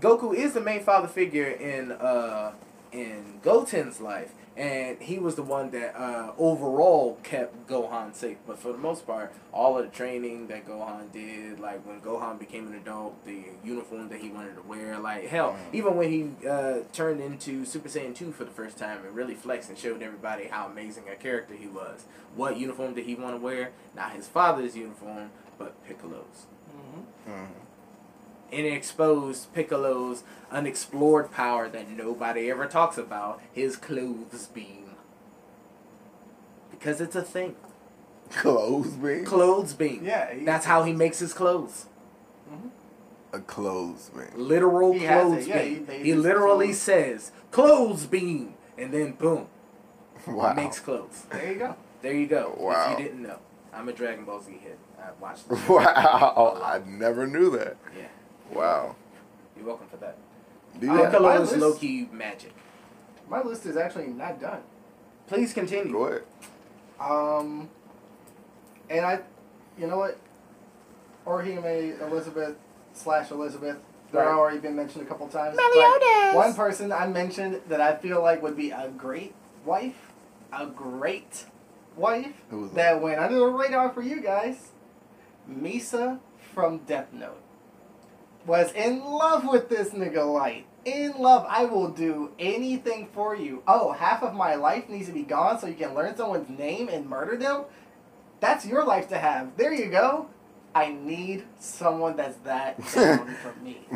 [0.00, 2.52] Goku is the main father figure in uh
[2.92, 8.36] in Goten's life, and he was the one that uh, overall kept Gohan safe.
[8.46, 12.38] But for the most part, all of the training that Gohan did, like when Gohan
[12.38, 16.46] became an adult, the uniform that he wanted to wear, like hell, even when he
[16.46, 20.02] uh, turned into Super Saiyan two for the first time and really flexed and showed
[20.02, 22.04] everybody how amazing a character he was.
[22.36, 23.70] What uniform did he want to wear?
[23.96, 26.44] Not his father's uniform, but Piccolo's
[28.52, 34.90] and it exposed Piccolo's unexplored power that nobody ever talks about, his clothes beam.
[36.70, 37.56] Because it's a thing.
[38.30, 39.24] Clothes beam.
[39.24, 40.02] Clothes beam.
[40.04, 41.86] Yeah, he- That's how he makes his clothes.
[43.34, 44.26] A clothes beam.
[44.36, 45.86] Literal He clothes it, yeah, he beam.
[45.86, 46.78] made He, literally clothes.
[46.80, 48.54] says, clothes beam.
[48.76, 49.46] And then boom,
[50.26, 50.52] Wow.
[50.54, 51.24] makes clothes.
[51.30, 51.76] There you go.
[52.02, 52.54] There you go.
[52.58, 52.92] Wow.
[52.92, 53.38] If you didn't know.
[53.72, 54.76] I'm a Dragon Ball Z head.
[54.98, 55.48] I watched.
[55.68, 56.60] Wow.
[56.62, 57.76] I never knew that.
[57.96, 58.04] Yeah.
[58.52, 58.96] Wow.
[59.56, 60.16] You're welcome for that.
[60.78, 62.52] Do you Uh, Piccolo my is list- low key magic.
[63.28, 64.62] My list is actually not done.
[65.26, 65.92] Please continue.
[65.92, 66.22] Go ahead.
[67.00, 67.68] Um,
[68.90, 69.20] and I,
[69.78, 70.18] you know what?
[71.26, 72.56] Orihime Elizabeth
[72.92, 73.78] slash Elizabeth.
[74.10, 74.34] They're Right.
[74.34, 75.56] already been mentioned a couple times.
[75.56, 79.34] but One person I mentioned that I feel like would be a great
[79.64, 80.12] wife,
[80.52, 81.46] a great
[81.96, 82.94] wife Who was that?
[82.96, 84.72] that went under the radar for you guys.
[85.50, 86.18] Misa
[86.54, 87.40] from Death Note
[88.46, 90.66] was in love with this nigga light.
[90.84, 93.62] In love, I will do anything for you.
[93.68, 96.88] Oh, half of my life needs to be gone so you can learn someone's name
[96.88, 97.64] and murder them?
[98.40, 99.56] That's your life to have.
[99.56, 100.26] There you go.
[100.74, 103.86] I need someone that's that down for me.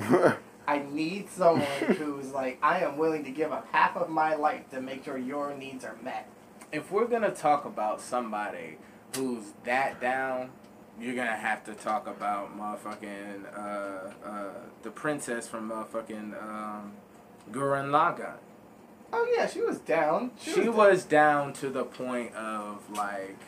[0.68, 4.68] I need someone who's like, I am willing to give up half of my life
[4.70, 6.28] to make sure your needs are met.
[6.72, 8.76] if we're gonna talk about somebody
[9.14, 10.50] who's that down,
[11.00, 14.48] you're gonna have to talk about motherfucking uh, uh,
[14.82, 16.92] the princess from motherfucking um,
[17.50, 18.36] Gurren Lagann.
[19.12, 20.32] Oh yeah, she was down.
[20.40, 23.38] She was down to the point of like,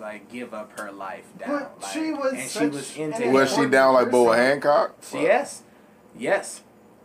[0.00, 1.50] like give up her life down.
[1.50, 4.36] But like, she was and she was into Was she down like Boa.
[4.36, 4.96] Hancock?
[5.02, 5.62] She- Yes,
[6.18, 6.62] yes.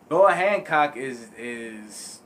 [0.08, 2.20] Boa Hancock is is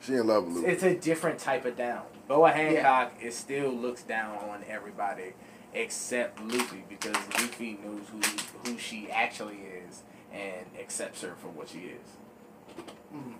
[0.00, 0.64] She in love with Luke.
[0.68, 2.02] it's a different type of down.
[2.28, 5.32] Boa Hancock is still looks down on everybody
[5.76, 8.20] except Luffy because Luffy knows who
[8.70, 10.02] who she actually is
[10.32, 12.08] and accepts her for what she is.
[13.14, 13.34] Mhm.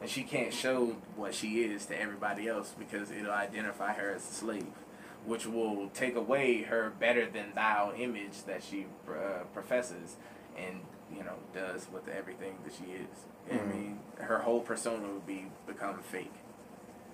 [0.00, 4.28] And she can't show what she is to everybody else because it'll identify her as
[4.28, 4.72] a slave,
[5.24, 10.16] which will take away her better than thou image that she uh, professes
[10.56, 10.80] and
[11.14, 13.26] you know does with everything that she is.
[13.46, 16.32] What I mean, her whole persona would be become fake.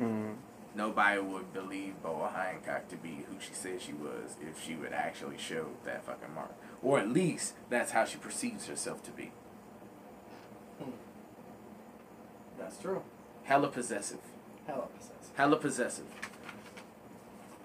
[0.00, 0.36] Mhm.
[0.74, 4.92] Nobody would believe Boa Hancock to be who she said she was if she would
[4.92, 6.54] actually show that fucking mark.
[6.82, 9.32] Or at least that's how she perceives herself to be.
[10.82, 10.90] Hmm.
[12.58, 13.02] That's true.
[13.44, 14.20] Hella possessive.
[14.66, 15.36] Hella possessive.
[15.36, 16.06] Hella possessive.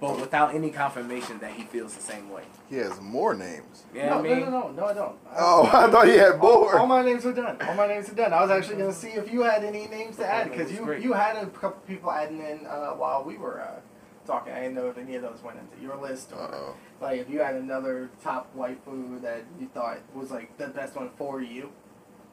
[0.03, 2.43] But without any confirmation that he feels the same way.
[2.69, 3.83] He has more names.
[3.95, 4.39] You know no, I mean?
[4.41, 5.15] no, no, no, no, I don't.
[5.31, 6.77] I- Oh, I thought he had more.
[6.77, 7.55] all my names are done.
[7.61, 8.33] All my names are done.
[8.33, 11.01] I was actually gonna see if you had any names to add because you great.
[11.01, 13.79] you had a couple people adding in uh, while we were uh,
[14.27, 14.51] talking.
[14.51, 16.75] I didn't know if any of those went into your list or Uh-oh.
[16.99, 21.11] like if you had another top waifu that you thought was like the best one
[21.17, 21.71] for you.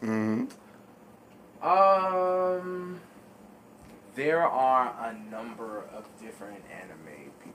[0.00, 0.46] hmm
[1.62, 3.00] Um,
[4.16, 6.99] there are a number of different anime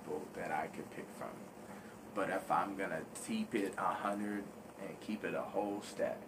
[0.05, 1.29] people that I could pick from,
[2.13, 4.43] but if I'm gonna keep it a hundred
[4.81, 6.19] and keep it a whole stack,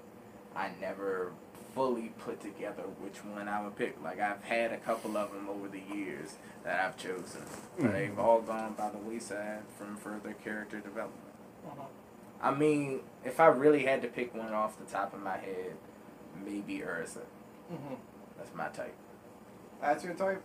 [0.56, 1.32] I never
[1.76, 4.02] fully put together which one I would pick.
[4.04, 7.42] Like I've had a couple of them over the years that I've chosen,
[7.80, 11.24] but they've all gone by the wayside from further character development.
[12.42, 15.76] I mean, if I really had to pick one off the top of my head,
[16.46, 17.22] maybe Erza.
[17.72, 17.96] Mm-hmm.
[18.38, 18.96] That's my type.
[19.82, 20.42] That's your type.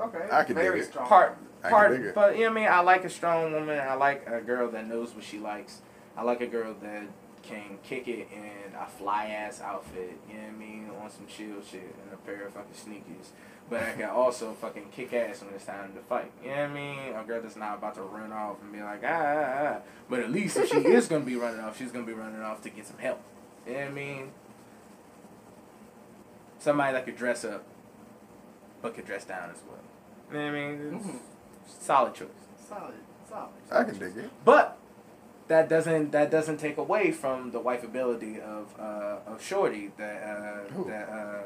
[0.00, 0.28] Okay.
[0.30, 0.90] I can Very dig it.
[0.90, 1.08] strong.
[1.08, 2.14] Part, I can dig part, it.
[2.14, 2.70] but you know what I mean.
[2.70, 3.78] I like a strong woman.
[3.78, 5.80] I like a girl that knows what she likes.
[6.16, 7.04] I like a girl that
[7.42, 10.18] can kick it in a fly ass outfit.
[10.28, 13.32] You know what I mean, on some chill shit and a pair of fucking sneakers.
[13.70, 16.32] But I can also fucking kick ass when it's time to fight.
[16.42, 17.14] You know what I mean?
[17.14, 19.80] A girl that's not about to run off and be like ah, ah, ah.
[20.08, 22.62] But at least if she is gonna be running off, she's gonna be running off
[22.62, 23.20] to get some help.
[23.66, 24.30] You know what I mean?
[26.58, 27.64] Somebody that could dress up,
[28.82, 29.78] but could dress down as well.
[30.30, 30.94] You know what I mean?
[30.96, 31.18] It's Mhm.
[31.80, 32.28] Solid choice.
[32.68, 32.94] Solid.
[33.28, 33.48] Solid.
[33.70, 34.30] I can dig it.
[34.44, 34.76] But
[35.48, 40.22] that doesn't that doesn't take away from the wife ability of uh, of Shorty that
[40.22, 41.42] uh, that uh,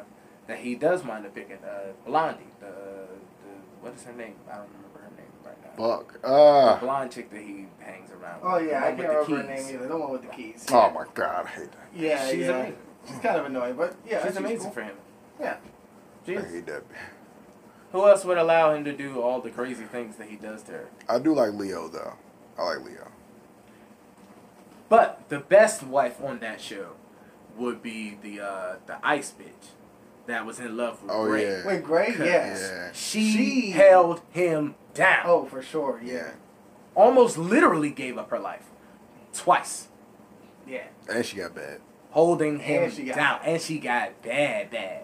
[0.47, 2.45] that he does wind up picking uh, Blondie.
[2.61, 4.35] The, the what is her name?
[4.51, 5.99] I don't remember her name right now.
[5.99, 6.21] Fuck.
[6.23, 8.41] The Uh, blonde chick that he hangs around.
[8.43, 9.89] Oh with, yeah, I can't with the remember her name either.
[9.89, 10.67] The one with the keys.
[10.73, 11.87] oh my god, I hate that.
[11.95, 12.51] Yeah, She's yeah.
[12.51, 12.77] amazing.
[13.09, 14.71] She's kind of annoying, but yeah, she's amazing cool.
[14.71, 14.97] for him.
[15.41, 15.57] Yeah.
[16.27, 16.53] She I is.
[16.53, 16.83] hate that.
[17.93, 20.73] Who else would allow him to do all the crazy things that he does to
[20.73, 20.89] her?
[21.09, 22.15] I do like Leo though.
[22.59, 23.09] I like Leo.
[24.89, 26.93] But the best wife on that show
[27.57, 29.71] would be the uh, the ice bitch
[30.27, 31.45] that was in love with Oh Ray.
[31.47, 31.67] yeah.
[31.67, 32.15] Wait, Gray?
[32.19, 32.71] Yes.
[32.73, 32.91] Yeah.
[32.93, 35.23] She, She- held him down.
[35.27, 36.01] Oh, for sure.
[36.03, 36.33] Yeah.
[36.95, 38.67] Almost literally gave up her life.
[39.35, 39.89] Twice.
[40.67, 40.85] Yeah.
[41.11, 41.81] And she got bad.
[42.11, 43.41] Holding him And she got- down.
[43.45, 45.02] And she got bad, bad.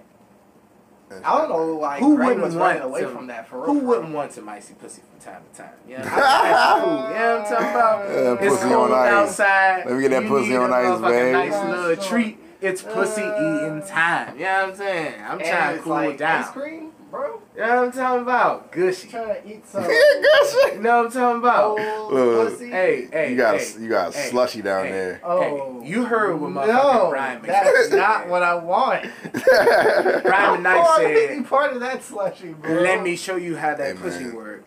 [1.11, 3.26] And she I don't know, like, Who Gray wouldn't was running want away some- from
[3.28, 3.66] that for real.
[3.66, 4.16] Who for wouldn't real.
[4.16, 5.70] want some icy pussy from time to time?
[5.88, 6.12] You know, cool.
[6.12, 8.09] You know what I'm talking about?
[8.09, 9.12] Yeah, it's pussy cold on ice.
[9.12, 9.86] outside.
[9.86, 11.32] Let me get that You pussy need on a ice, motherfucking babe.
[11.32, 12.04] nice Yeah, little sure.
[12.11, 12.38] treat.
[12.61, 13.36] It's pussy Uh,
[13.66, 14.36] eating time.
[14.36, 15.14] You know what I'm saying?
[15.24, 16.42] I'm And trying to cool like down.
[16.42, 17.40] Ice cream, bro.
[17.54, 18.70] You know what I'm talking about?
[18.72, 19.09] Gushy.
[19.09, 20.74] Trying to eat some Yeah, good shit.
[20.74, 21.78] You know what I'm talking about?
[21.80, 22.70] old Look, pussy.
[22.70, 24.92] Hey, hey, you got a, you got a hey, slushy down hey.
[24.92, 25.20] there.
[25.24, 27.96] Oh, Hey, you heard what my no, Brian McKnight that's said.
[27.98, 29.02] not what I want.
[29.32, 32.82] Brian McKnight oh, I need to said, be part of that slushy, bro.
[32.82, 34.34] "Let me show you how that Hey, pussy man.
[34.34, 34.64] work."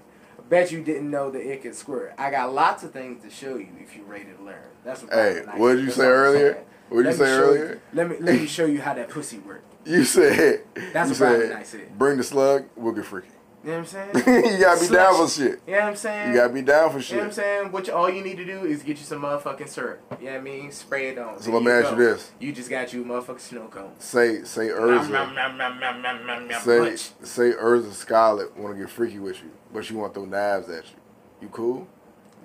[0.50, 2.14] Bet you didn't know that it could squirt.
[2.18, 4.58] I got lots of things to show you if you're ready to learn.
[4.84, 5.14] That's what.
[5.14, 6.64] Hey, Brian McKnight what did you say earlier?
[6.90, 7.82] What did you say show earlier?
[7.94, 9.64] Let me let me show you how that pussy work.
[9.86, 10.64] You said
[10.94, 11.98] That's you what said, McKnight said.
[11.98, 13.30] bring the slug, we'll get freaky.
[13.64, 14.46] You know what I'm saying?
[14.56, 15.62] you gotta be down for shit.
[15.68, 16.30] You know what I'm saying?
[16.30, 17.12] You gotta be down for shit.
[17.12, 17.72] You know what I'm saying?
[17.72, 20.02] What you, all you need to do is get you some motherfucking syrup.
[20.20, 20.72] You know what I mean?
[20.72, 21.40] Spray it on.
[21.40, 21.98] So let me ask go.
[21.98, 23.92] you this: You just got you motherfucking snow cone.
[24.00, 27.12] Say say Erza, nom, nom, nom, say punch.
[27.22, 30.68] say Erza Scarlet want to get freaky with you, but she want to throw knives
[30.70, 30.98] at you.
[31.44, 31.88] You cool?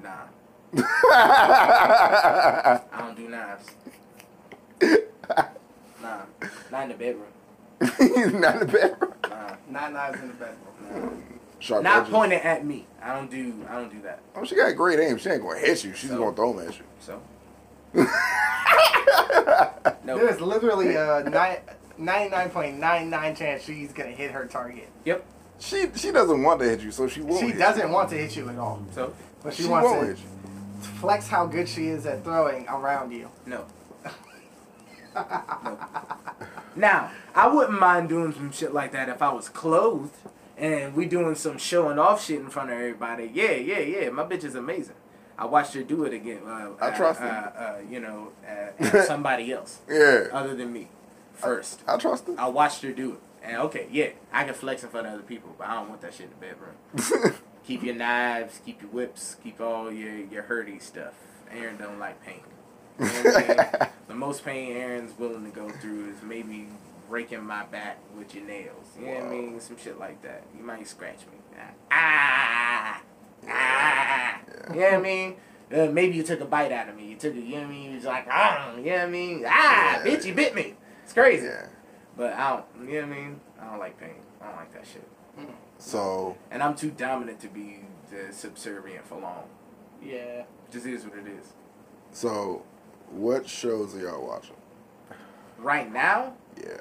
[0.02, 0.10] Nah,
[0.84, 3.70] I don't do knives.
[6.06, 7.26] Nah, not in the bedroom.
[8.40, 9.12] Not in the bedroom.
[9.28, 10.58] Nah, Not knives in the bedroom.
[10.90, 11.08] nah.
[11.58, 12.12] Sharp Not edges.
[12.12, 12.86] pointing at me.
[13.02, 13.64] I don't do.
[13.68, 14.20] I don't do that.
[14.34, 15.18] Oh, she got great aim.
[15.18, 15.92] She ain't gonna hit you.
[15.94, 16.84] She's So- gonna throw them at you.
[17.00, 17.20] So.
[20.04, 20.18] no.
[20.18, 21.24] There's literally a
[21.98, 24.88] ni- 99.99 chance she's gonna hit her target.
[25.04, 25.24] Yep.
[25.58, 27.40] She she doesn't want to hit you, so she won't.
[27.40, 27.92] She hit doesn't you.
[27.94, 30.24] want to hit you at all, So but she, She, wants won't to hit you.
[31.00, 33.30] flex how good she is at throwing around you.
[33.46, 33.64] no.
[35.16, 35.78] No.
[36.76, 40.14] Now I wouldn't mind doing some shit like that if I was clothed
[40.56, 43.30] and we doing some showing off shit in front of everybody.
[43.32, 44.10] Yeah, yeah, yeah.
[44.10, 44.94] My bitch is amazing.
[45.38, 46.40] I watched her do it again.
[46.46, 47.52] Uh, I trust uh, her.
[47.56, 50.88] uh, uh, you know, uh, somebody else Yeah, other than me
[51.34, 51.82] first.
[51.86, 52.34] I trust her.
[52.38, 53.18] I watched her do it.
[53.42, 56.00] And okay, yeah, I can flex in front of other people, but I don't want
[56.00, 57.36] that shit in the bedroom.
[57.66, 61.14] keep your knives, keep your whips, keep all your your hurdy stuff.
[61.52, 62.40] Aaron don't like pain.
[62.98, 63.90] You know what I'm saying?
[64.08, 66.68] the most pain Aaron's willing to go through is maybe
[67.08, 68.86] breaking my back with your nails.
[68.98, 69.60] You know what I mean?
[69.60, 70.44] Some shit like that.
[70.56, 71.38] You might scratch me.
[71.90, 73.02] Ah,
[73.48, 74.40] ah.
[74.72, 75.36] You know what I mean?
[75.72, 77.06] Uh, maybe you took a bite out of me.
[77.08, 77.90] You took a, you know what I mean?
[77.90, 79.44] You was like, ah, you know what I mean?
[79.46, 80.04] Ah, Yeah.
[80.04, 80.74] bitch, you bit me.
[81.04, 81.46] It's crazy.
[81.46, 81.66] Yeah.
[82.16, 83.40] But I don't, you know what I mean?
[83.60, 84.10] I don't like pain.
[84.40, 85.08] I don't like that shit.
[85.78, 87.80] So And I'm too dominant to be
[88.10, 89.44] the subservient for long.
[90.02, 90.44] Yeah.
[90.70, 91.52] Just is what it is.
[92.12, 92.62] so
[93.10, 94.56] what shows are y'all watching?
[95.58, 96.80] Right now, Yeah.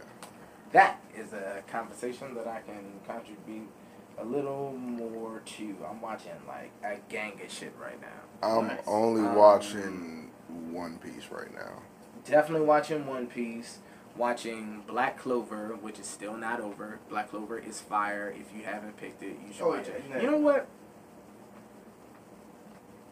[0.71, 3.69] that is a conversation that I can contribute
[4.17, 5.75] a little more to.
[5.89, 8.07] I'm watching like a gang of shit right now.
[8.47, 8.79] I'm Nice.
[8.87, 10.31] only Um, watching
[10.71, 11.81] One Piece right now.
[12.25, 13.79] Definitely watching One Piece.
[14.17, 16.99] Watching Black Clover, which is still not over.
[17.09, 18.29] Black Clover is fire.
[18.33, 20.03] If you haven't picked it, you should Oh, watch yeah, it.
[20.09, 20.21] yeah.
[20.21, 20.67] You know what?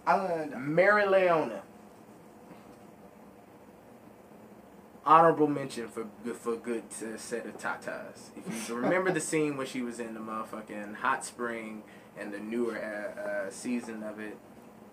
[0.07, 0.17] I,
[0.55, 1.61] Mereoleona.
[5.05, 8.29] Honorable mention for good for good uh, set of tatas.
[8.37, 11.83] If you remember the scene where she was in the motherfucking hot spring
[12.17, 14.37] and the newer uh, uh, season of it,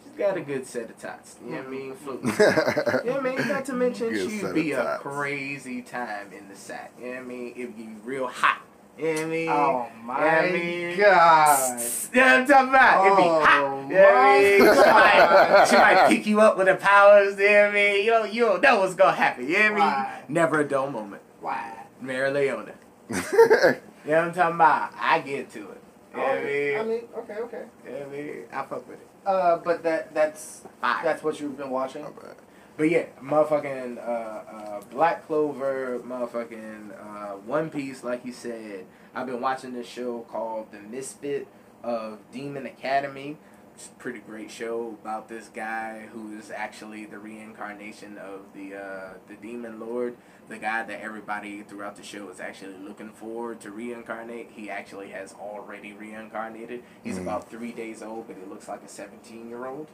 [0.03, 1.37] she's got a good set of tots.
[1.45, 1.95] You know what I mean?
[1.95, 2.27] Floating.
[2.29, 3.49] You know what I mean?
[3.49, 5.03] Not to mention Good she'd be a tots.
[5.03, 6.93] crazy time in the sack.
[6.99, 7.53] You know what I mean?
[7.57, 8.63] It'd be real hot.
[9.01, 9.49] You know what I mean?
[9.49, 10.99] oh my mean?
[10.99, 11.81] god.
[12.13, 13.07] You know what I'm talking about?
[13.07, 13.89] It'd be Oh, hot.
[13.89, 14.65] You know what I mean?
[14.67, 17.39] my She might, she might pick you up with her powers.
[17.39, 18.05] You know what I mean?
[18.05, 19.49] You don't, you don't know what's going to happen.
[19.49, 20.35] You know what I mean?
[20.35, 21.23] Never a dull moment.
[21.41, 21.87] Why?
[22.03, 22.75] Mereoleona.
[24.03, 24.93] You know what I'm talking about?
[24.99, 25.81] I get to it.
[26.13, 26.79] You know what I mean?
[26.79, 27.65] I mean, okay, okay.
[27.85, 28.43] You know what I mean?
[28.51, 29.07] I fuck with it.
[29.27, 31.05] Uh, but that that's Fire.
[31.05, 32.03] that's what you've been watching.
[32.03, 32.37] Bad.
[32.81, 38.87] But yeah, motherfucking uh, uh, Black Clover, motherfucking uh, One Piece, like you said.
[39.15, 41.47] I've been watching this show called The Misfit
[41.85, 43.37] of Demon Academy.
[43.75, 48.75] It's a pretty great show about this guy who is actually the reincarnation of the
[48.75, 50.17] uh, the Demon Lord,
[50.49, 54.53] the guy that everybody throughout the show is actually looking forward to reincarnate.
[54.53, 56.83] He actually has already reincarnated.
[57.05, 57.23] He's Mhm.
[57.25, 59.89] about three days old, but he looks like a seventeen year old.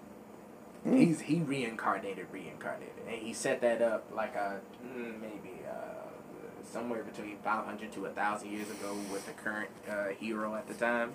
[0.94, 7.02] He's he reincarnated, reincarnated, and he set that up like a mm, maybe uh, somewhere
[7.02, 11.12] between five hundred to thousand years ago with the current uh, hero at the time,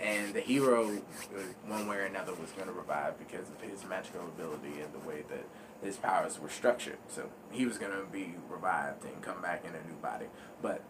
[0.00, 3.84] and the hero, uh, one way or another, was going to revive because of his
[3.84, 5.44] magical ability and the way that
[5.82, 6.98] his powers were structured.
[7.08, 10.26] So he was going to be revived and come back in a new body,
[10.62, 10.82] but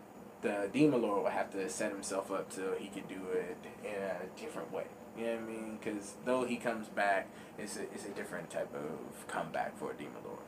[0.42, 4.02] the demon lord would have to set himself up so he could do it in
[4.02, 4.84] a different way.
[5.16, 5.78] You know what I mean?
[5.80, 9.94] Because though he comes back, it's a, it's a different type of comeback for a
[9.94, 10.40] demon lord.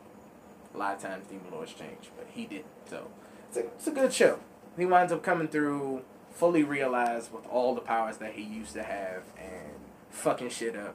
[0.74, 2.66] A lot of times demon lords change, but he didn't.
[2.88, 3.08] So
[3.48, 4.40] it's a, it's a good show.
[4.76, 8.82] He winds up coming through fully realized with all the powers that he used to
[8.82, 9.72] have and
[10.10, 10.94] fucking shit up.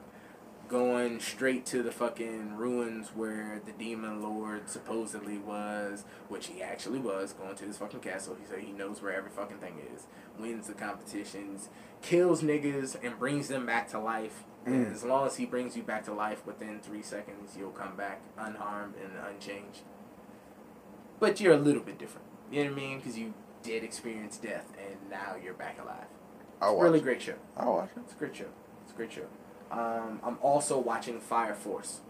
[0.72, 6.98] Going straight to the fucking ruins where the demon lord supposedly was, which he actually
[6.98, 8.38] was, going to his fucking castle.
[8.40, 10.06] He said he knows where every fucking thing is.
[10.38, 11.68] Wins the competitions,
[12.00, 14.44] kills niggas, and brings them back to life.
[14.64, 14.92] And Mm.
[14.94, 18.22] as long as he brings you back to life within three seconds, you'll come back
[18.38, 19.82] unharmed and unchanged.
[21.20, 22.26] But you're a little bit different.
[22.50, 22.96] You know what I mean?
[22.98, 26.06] Because you did experience death, and now you're back alive.
[26.62, 27.02] I'll watch really it.
[27.02, 27.34] great show.
[27.58, 28.00] I'll watch it.
[28.04, 28.48] It's a great show.
[28.84, 29.26] It's a great show.
[29.72, 32.00] Um, I'm also watching Fire Force.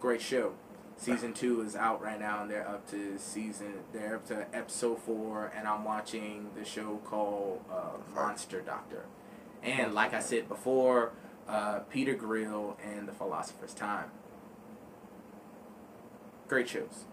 [0.00, 0.52] Great show.
[0.96, 3.74] Season two is out right now, and they're up to season.
[3.92, 9.06] They're up to episode four, and I'm watching the show called uh, Monster Doctor.
[9.62, 11.12] And like I said before,
[11.48, 14.10] uh, Peter Grill and the Philosopher's Time.
[16.48, 17.04] Great shows.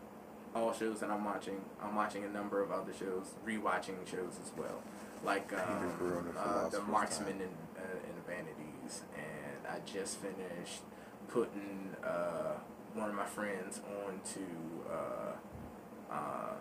[0.56, 1.60] All shows that I'm watching.
[1.84, 4.82] I'm watching a number of other shows, rewatching shows as well,
[5.24, 5.92] like um,
[6.34, 10.84] the uh, the Marksman and, uh, and Vanities, and I just finished
[11.28, 12.54] putting uh,
[12.94, 16.54] one of my friends on to uh, uh,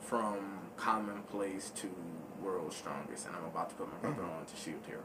[0.00, 1.94] from Commonplace to
[2.42, 5.02] World's Strongest, and I'm about to put my brother on to Shield Hero.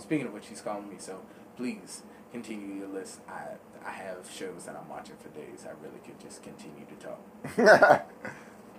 [0.00, 1.22] Speaking of which, he's calling me, so
[1.56, 3.20] please continue your list.
[3.26, 3.54] I
[3.86, 5.64] I have shows that I'm watching for days.
[5.64, 8.08] I really could just continue to talk.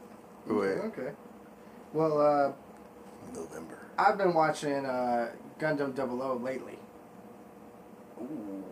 [0.47, 0.78] Go ahead.
[0.86, 1.12] Okay.
[1.93, 2.51] Well, uh,
[3.34, 3.80] November.
[3.97, 5.30] I've been watching uh,
[5.60, 6.78] Gundam 00 lately.
[8.22, 8.64] Ooh.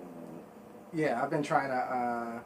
[0.94, 2.40] Yeah, I've been trying to uh,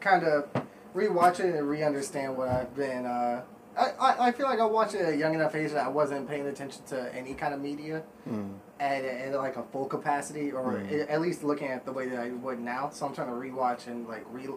[0.00, 0.48] kind of
[0.94, 3.04] rewatch it and re-understand what I've been.
[3.06, 3.42] Uh,
[3.76, 5.88] I, I, I feel like I watched it at a young enough age that I
[5.88, 8.54] wasn't paying attention to any kind of media Mm.
[8.80, 11.10] At, at like a full capacity, or Mm.
[11.10, 12.90] at least looking at the way that I would now.
[12.90, 14.48] So I'm trying to rewatch and like re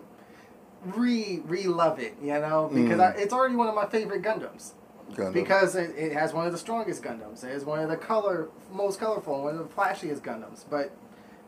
[0.85, 3.15] re re love it, you know, because Mm.
[3.15, 4.71] I, it's already one of my favorite Gundams.
[5.13, 5.33] Gundam.
[5.33, 7.43] Because it, it has one of the strongest Gundams.
[7.43, 10.63] It is one of the color most colorful, one of the flashiest Gundams.
[10.69, 10.91] But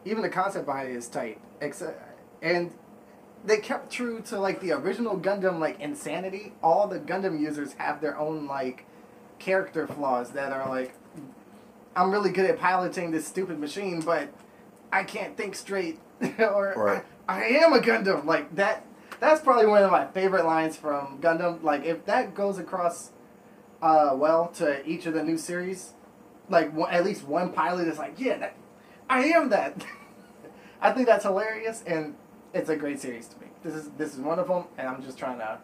[0.05, 1.39] even the concept behind it is tight.
[1.61, 1.97] Except,
[2.41, 2.71] and
[3.45, 6.53] they kept true to like the original Gundam like insanity.
[6.61, 8.86] All the Gundam users have their own like
[9.39, 10.93] character flaws that are like,
[11.96, 14.30] I'm really good at piloting this stupid machine, but
[14.91, 16.00] I can't think straight,
[16.39, 17.04] or Right.
[17.28, 18.26] I, I am a Gundam.
[18.26, 18.86] Like that.
[19.20, 21.64] That's probably one of my favorite lines from Gundam.
[21.64, 23.12] Like if that goes across,
[23.82, 25.94] uh, well to each of the new series,
[26.50, 28.56] like one, at least one pilot is like, yeah, that,
[29.10, 29.86] I am that.
[30.82, 32.16] I think that's hilarious, and
[32.54, 33.48] it's a great series to me.
[33.64, 35.60] This is this is one of them, and I'm just trying to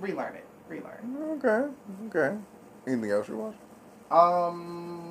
[0.00, 1.38] relearn it, relearn.
[1.44, 1.72] Okay,
[2.08, 2.36] okay.
[2.86, 3.54] Anything else you watch?
[4.10, 5.01] Um,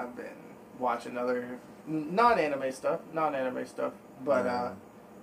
[0.00, 0.26] I've been
[0.78, 3.92] watching other non anime stuff, non anime stuff,
[4.24, 4.70] but uh,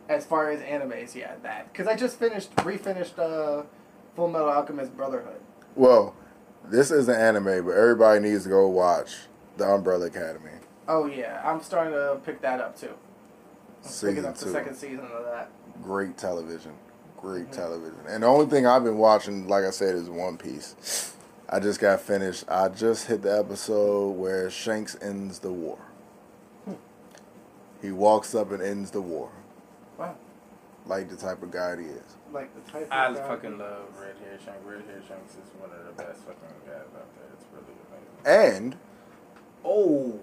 [0.08, 3.64] as far as animes, yeah, that because I just finished, refinished uh,
[4.16, 5.40] Full Metal Alchemist Brotherhood.
[5.76, 6.16] Well,
[6.66, 9.12] this is an anime, but everybody needs to go watch
[9.58, 10.52] The Umbrella Academy.
[10.88, 12.88] Oh yeah, I'm starting to pick that up too.
[12.88, 12.94] I'm
[13.84, 14.52] picking Season up the two.
[14.52, 15.50] second season of that.
[15.84, 16.74] Great television.
[17.18, 17.52] Great Mm-hmm.
[17.54, 18.00] television.
[18.08, 21.14] And the only thing I've been watching, like I said, is One Piece.
[21.52, 22.46] I just got finished.
[22.48, 25.80] I just hit the episode where Shanks ends the war.
[26.66, 26.74] Hmm.
[27.82, 29.32] He walks up and ends the war.
[29.98, 30.16] Wow,
[30.86, 32.16] Like the type of guy he is.
[32.32, 32.88] like the type.
[32.92, 34.60] I of guy- fucking love Red Hair Shanks.
[34.64, 37.30] Red Hair Shanks is one of the best fucking guys out there.
[37.34, 38.62] It's really amazing.
[38.64, 38.76] And
[39.66, 40.20] Oh,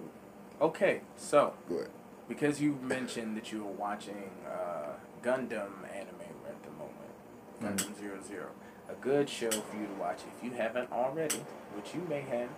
[0.61, 1.01] okay.
[1.17, 1.89] So good.
[2.29, 7.11] because you mentioned that you were watching uh, Gundam anime at the moment,
[7.61, 8.47] Gundam Zero Zero,
[8.89, 11.43] a good show for you to watch if you haven't already,
[11.75, 12.49] which you may have,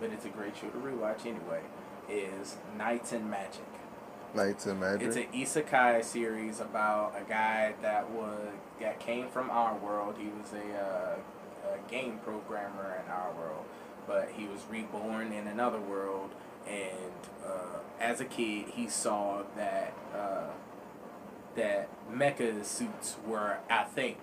[0.00, 1.60] but it's a great show to rewatch anyway.
[2.08, 3.62] Is Knights and Magic.
[4.34, 5.06] Knights and Magic.
[5.06, 8.48] It's an isekai series about a guy that was
[8.80, 10.16] that came from our world.
[10.18, 13.64] He was a, uh, a game programmer in our world,
[14.06, 16.30] but he was reborn in another world.
[16.66, 17.12] And
[17.44, 20.48] uh, as a kid, he saw that uh,
[21.56, 24.16] that mecha suits were a thing,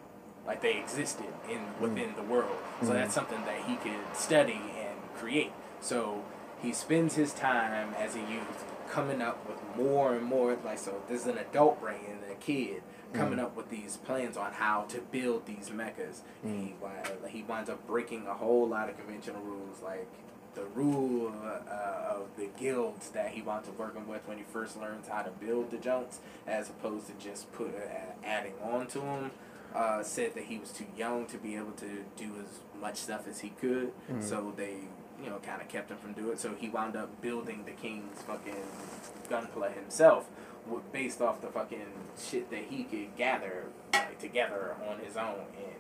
[0.48, 2.58] like they existed in within the world.
[2.82, 5.52] So that's something that he could study and create.
[5.82, 6.24] So
[6.62, 11.02] he spends his time as a youth coming up with more and more like so
[11.10, 12.82] this is an adult brain and a kid
[13.14, 16.22] coming up with these plans on how to build these mechas.
[16.44, 16.76] And
[17.32, 20.08] he, he winds up breaking a whole lot of conventional rules like
[20.56, 24.80] the rule uh, of the guilds that he winds up working with when he first
[24.80, 29.00] learns how to build the junks as opposed to just put uh, adding on to
[29.00, 29.32] them
[29.76, 33.28] uh, said that he was too young to be able to do as much stuff
[33.28, 33.92] as he could
[34.22, 34.82] so they
[35.22, 36.40] you know, kind of kept him from doing it.
[36.40, 38.54] So he wound up building the king's fucking
[39.30, 40.30] gunpla himself,
[40.92, 41.86] based off the fucking
[42.20, 45.76] shit that he could gather like, together on his own, and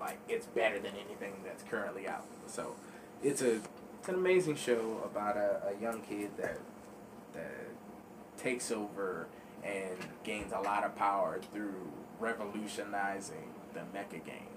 [0.00, 2.24] like it's better than anything that's currently out.
[2.46, 2.74] So
[3.22, 3.60] it's a
[4.00, 6.58] it's an amazing show about a, a young kid that
[7.34, 7.68] that
[8.38, 9.26] takes over
[9.62, 11.92] and gains a lot of power through
[12.22, 14.48] revolutionizing the mecha game.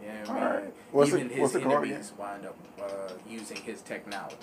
[0.00, 0.42] You know what I mean?
[0.44, 0.74] Alright.
[0.92, 4.36] What's the- Even his what's the card enemies wind up uh, using his technology.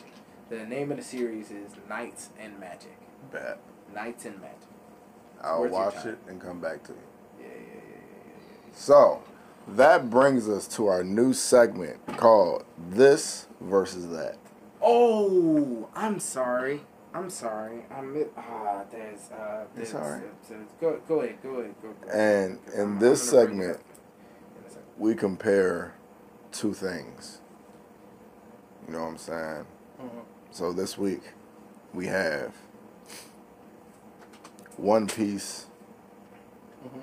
[0.49, 2.97] The name of the series is Knights and Magic.
[3.31, 3.57] Bad.
[3.93, 4.57] Knights and Magic.
[5.41, 6.97] I'll Worth watch it and come back to you.
[7.39, 7.93] Yeah, yeah, yeah,
[8.27, 9.23] yeah, So,
[9.67, 14.37] that brings us to our new segment called This versus That.
[14.81, 16.81] Oh, I'm sorry.
[17.13, 17.85] I'm sorry.
[17.91, 18.83] I'm ah.
[18.89, 19.65] There's uh.
[19.75, 20.23] It's There's, alright.
[20.49, 21.41] uh, go go ahead.
[21.43, 21.75] Go ahead.
[21.81, 21.89] Go.
[22.01, 23.81] go And in I'm- I'm this it segment- up
[24.59, 24.83] in a second.
[24.97, 25.93] We compare
[26.51, 27.41] two things.
[28.87, 29.65] You know what I'm saying?
[30.01, 30.09] Mhm.
[30.51, 31.21] So, this week
[31.93, 32.53] we have
[34.77, 35.67] One Piece
[36.83, 37.01] Mhm.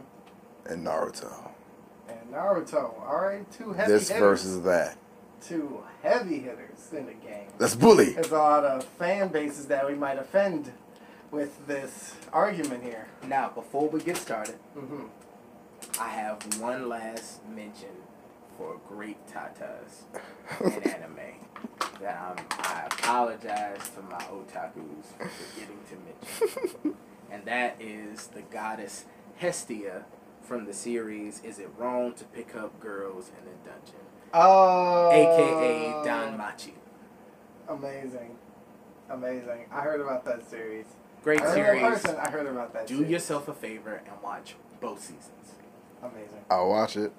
[0.73, 1.51] and Naruto.
[2.09, 4.97] And Naruto, all right, two heavy This versus that.
[5.41, 7.49] Two heavy hitters in the game.
[7.59, 8.13] That's bully.
[8.13, 10.73] There's a lot of fan bases that we might offend
[11.31, 13.07] with this argument here.
[13.27, 15.07] Now, before we get started, hmm
[16.01, 17.89] I have one last mention
[18.57, 20.03] for great tatas
[20.61, 21.17] in anime
[22.01, 26.95] that I'm, I apologize to my otakus for forgetting to mention.
[27.31, 29.05] and that is the goddess
[29.37, 30.05] Hestia
[30.43, 34.08] from the series Is It Wrong to Pick Up Girls in a Dungeon?
[34.35, 35.11] Oh.
[35.11, 36.73] AKA DanMachi.
[37.69, 38.37] Amazing.
[39.11, 39.67] Amazing.
[39.73, 40.87] I heard about that series.
[41.23, 41.83] Great I heard, series.
[41.83, 43.11] person, I heard about that Do series.
[43.11, 45.55] yourself a favor and watch both seasons.
[46.03, 46.45] Amazing.
[46.51, 47.13] I'll watch it.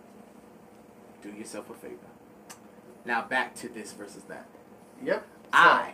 [1.22, 1.96] Do yourself a favor.
[3.06, 4.48] Now back to this versus that.
[5.04, 5.26] Yep.
[5.52, 5.94] I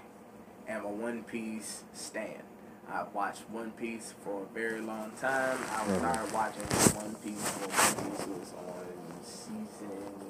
[0.68, 2.44] am a One Piece stan.
[2.92, 5.58] I've watched One Piece for a very long time.
[5.72, 6.00] I Mhm.
[6.00, 6.64] started watching
[7.02, 10.25] One Piece when One Piece was on season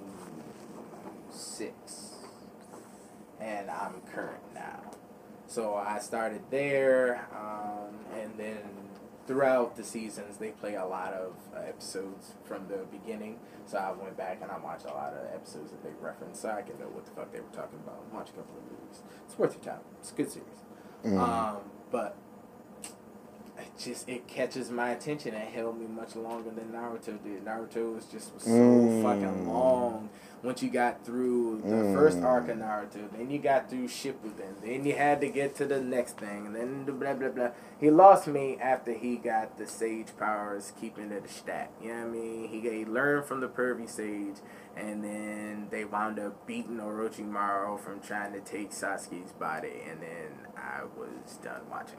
[1.35, 2.15] six.
[3.39, 4.81] And I'm current now.
[5.47, 8.59] So I started there, um, and then
[9.27, 13.39] throughout the seasons, they play a lot of uh, episodes from the beginning.
[13.65, 16.49] So I went back and I watched a lot of episodes that they referenced, so
[16.49, 18.11] I can know what the fuck they were talking about.
[18.13, 19.01] Watch a couple of movies.
[19.25, 19.83] It's worth your time.
[19.99, 20.47] It's a good series.
[21.03, 21.19] Mm.
[21.19, 21.57] Um,
[21.91, 22.17] but
[23.57, 25.33] it just it catches my attention.
[25.33, 27.45] It held me much longer than Naruto did.
[27.45, 29.01] Naruto was just was so Mm.
[29.03, 30.09] fucking long.
[30.43, 34.85] Once you got through the first arc of Naruto, then you got through Shippuden, then
[34.85, 37.49] you had to get to the next thing, and then the blah blah blah.
[37.79, 41.71] He lost me after he got the sage powers, keeping it a stat.
[41.81, 42.47] You know what I mean?
[42.49, 44.37] He, he learned from the pervy sage,
[44.75, 50.47] and then they wound up beating Orochimaru from trying to take Sasuke's body, and then
[50.55, 51.97] I was done watching.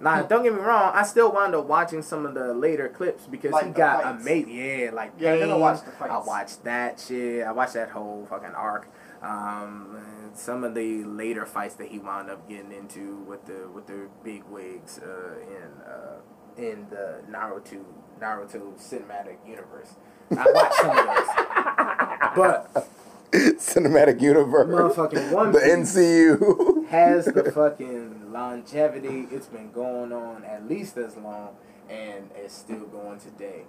[0.00, 0.92] Nah, don't get me wrong.
[0.94, 4.22] I still wound up watching some of the later clips because Like he got fights.
[4.22, 4.52] amazing.
[4.54, 5.60] Yeah, like Yeah, I gotta Pain.
[5.60, 6.26] watch the I fights.
[6.26, 7.44] watched that shit.
[7.46, 8.86] I watched that whole fucking arc.
[9.22, 9.96] Um,
[10.34, 14.08] some of the later fights that he wound up getting into with the with the
[14.22, 16.20] big wigs uh, in uh,
[16.56, 17.82] in the Naruto
[18.20, 19.94] Naruto cinematic universe.
[20.30, 22.88] I watched some of those, but
[23.32, 24.66] Cinematic universe.
[24.94, 25.58] Motherfucking One The.
[25.58, 26.86] NCU.
[26.88, 29.26] has the fucking longevity.
[29.30, 31.56] It's been going on at least as long,
[31.88, 33.62] and it's still going today.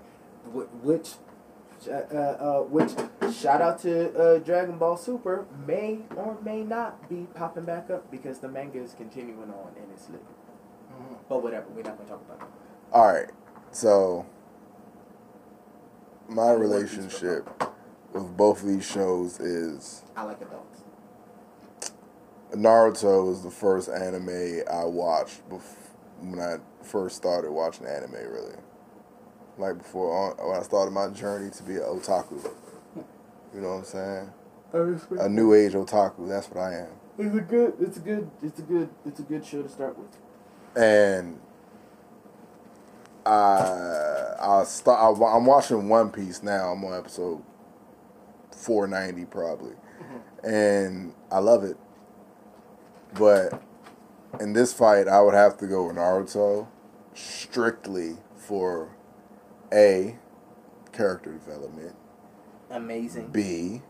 [0.45, 1.13] Which,
[1.89, 2.91] uh, uh, which
[3.34, 8.09] shout out to uh, Dragon Ball Super may or may not be popping back up
[8.11, 10.24] because the manga is continuing on and it's lit.
[11.28, 12.53] But whatever, we're not gonna talk about it.
[12.91, 13.30] All right.
[13.72, 14.26] So,
[16.28, 17.47] my relationship
[18.13, 20.78] with both of these shows is I like adults.
[22.52, 25.62] Naruto was the first anime I watched bef-
[26.22, 28.56] when I first started watching anime, really.
[29.58, 32.50] Like before, uh, when I started my journey to be an otaku.
[33.54, 34.30] You know what I'm saying?
[35.20, 36.28] A new age otaku.
[36.28, 36.88] That's what I am.
[37.18, 37.74] It's a good.
[37.80, 38.32] It's a good.
[38.41, 38.89] It's a good.
[39.06, 40.18] It's a good show to start with.
[40.76, 41.39] and
[43.26, 45.00] I I start.
[45.20, 46.72] I, I'm watching One Piece now.
[46.72, 47.43] I'm on episode
[48.56, 49.74] 490 probably,
[50.43, 51.78] and I love it.
[53.14, 53.62] But
[54.39, 56.68] in this fight, I would have to go with Naruto,
[57.14, 58.95] strictly for
[59.74, 60.18] a
[60.91, 61.95] character development,
[62.70, 63.28] Amazing.
[63.28, 63.82] B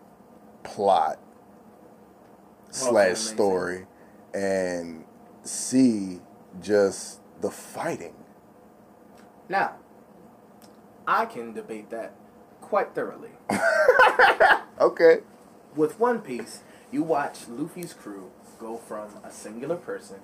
[0.64, 1.20] plot
[2.72, 3.36] slash amazing.
[3.36, 3.88] story,
[4.34, 5.06] and
[5.44, 6.20] C
[6.62, 8.14] just the fighting.
[9.50, 9.76] Now,
[11.08, 12.14] I can debate that
[12.62, 13.32] quite thoroughly.
[14.80, 15.18] Okay.
[15.76, 20.18] With One Piece, you watch Luffy's crew go from a singular person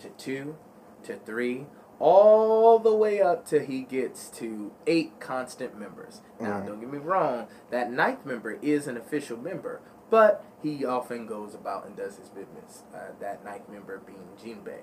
[0.00, 0.56] to two
[1.04, 1.66] to three,
[1.98, 6.22] all the way up till he gets to eight constant members.
[6.40, 6.66] Now, Mhm.
[6.66, 11.54] don't get me wrong, that ninth member is an official member, but he often goes
[11.54, 12.82] about and does his business.
[12.94, 14.80] Uh, that ninth member being Jinbei.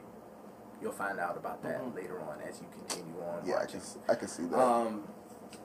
[0.82, 1.96] You'll find out about that Mhm.
[1.96, 4.60] later on as you continue on Yeah, I can, s- I can see that.
[4.60, 5.08] Um,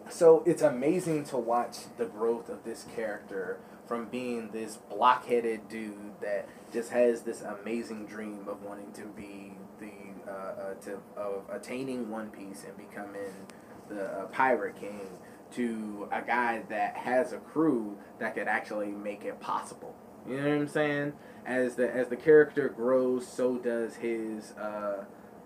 [0.08, 6.20] so it's amazing to watch the growth of this character from being this blockheaded dude
[6.20, 11.44] that just has this amazing dream of wanting to be the uh, uh, to of
[11.50, 13.46] attaining One Piece and becoming
[13.88, 15.08] the uh, Pirate King
[15.52, 19.94] to a guy that has a crew that could actually make it possible.
[20.28, 21.12] You know what I'm saying?
[21.44, 25.04] As the as the character grows, so does his uh,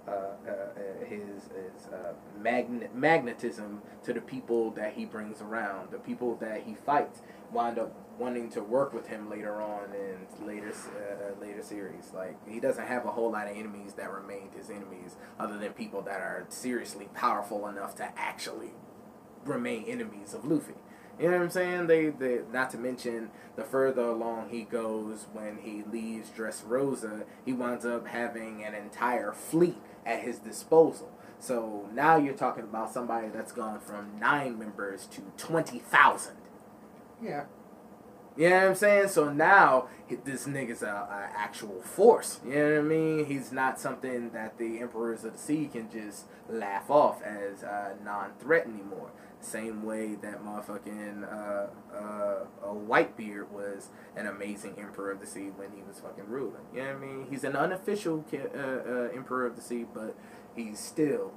[0.08, 5.90] uh, uh, uh, his his uh, magnet magnetism to the people that he brings around,
[5.90, 7.20] the people that he fights,
[7.52, 12.12] wind up wanting to work with him later on in later uh, later series.
[12.14, 15.72] Like he doesn't have a whole lot of enemies that remained his enemies, other than
[15.72, 18.72] people that are seriously powerful enough to actually
[19.44, 20.74] remain enemies of Luffy.
[21.18, 21.86] You know what I'm saying?
[21.86, 27.52] They, they not to mention the further along he goes when he leaves Dressrosa, he
[27.52, 29.76] winds up having an entire fleet
[30.06, 31.10] at his disposal.
[31.38, 36.36] So now you're talking about somebody that's gone from nine members to twenty thousand.
[37.22, 37.44] Yeah.
[38.36, 39.08] You know what I'm saying?
[39.08, 39.88] So now
[40.24, 42.40] this nigga's a, a actual force.
[42.46, 43.26] You know what I mean?
[43.26, 47.94] He's not something that the Emperors of the Sea can just laugh off as uh,
[48.04, 49.10] non-threat anymore.
[49.40, 55.50] Same way that motherfucking uh, uh, a Whitebeard was an amazing Emperor of the Sea
[55.56, 56.62] when he was fucking ruling.
[56.74, 57.26] You know what I mean?
[57.28, 60.14] He's an unofficial ki- uh, uh, Emperor of the Sea, but
[60.54, 61.32] he's still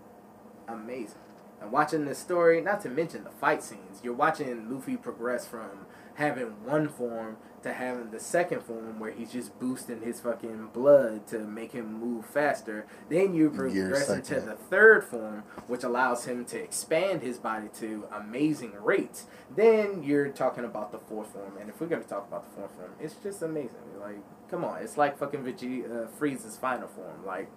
[0.67, 1.17] amazing.
[1.63, 5.87] And watching this story, not to mention the fight scenes, you're watching Luffy progress from
[6.15, 11.25] having one form to having the second form where he's just boosting his fucking blood
[11.27, 12.85] to make him move faster.
[13.09, 17.69] Then you're Gear progressing to the third form, which allows him to expand his body
[17.79, 19.25] to amazing rates.
[19.55, 22.75] Then you're talking about the fourth form, and if we're gonna talk about the fourth
[22.75, 23.77] form, it's just amazing.
[24.01, 24.19] Like,
[24.51, 27.25] come on, it's like fucking Vegeta, uh, Frieza's final form.
[27.25, 27.49] Like,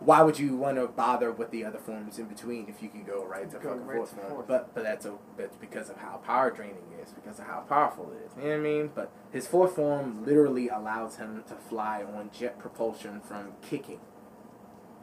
[0.00, 3.04] why would you want to bother with the other forms in between if you can
[3.04, 4.44] go right to Go fucking right form?
[4.48, 8.10] But but that's a that's because of how power draining is, because of how powerful
[8.12, 8.32] it is.
[8.36, 8.90] You know what I mean?
[8.94, 14.00] But his fourth form literally allows him to fly on jet propulsion from kicking.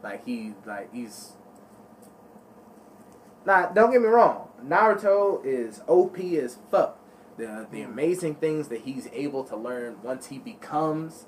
[0.02, 1.32] Like he like he's.
[3.46, 4.48] Now don't get me wrong.
[4.64, 6.98] Naruto is OP as fuck.
[7.36, 7.86] The the mm.
[7.86, 11.26] amazing things that he's able to learn once he becomes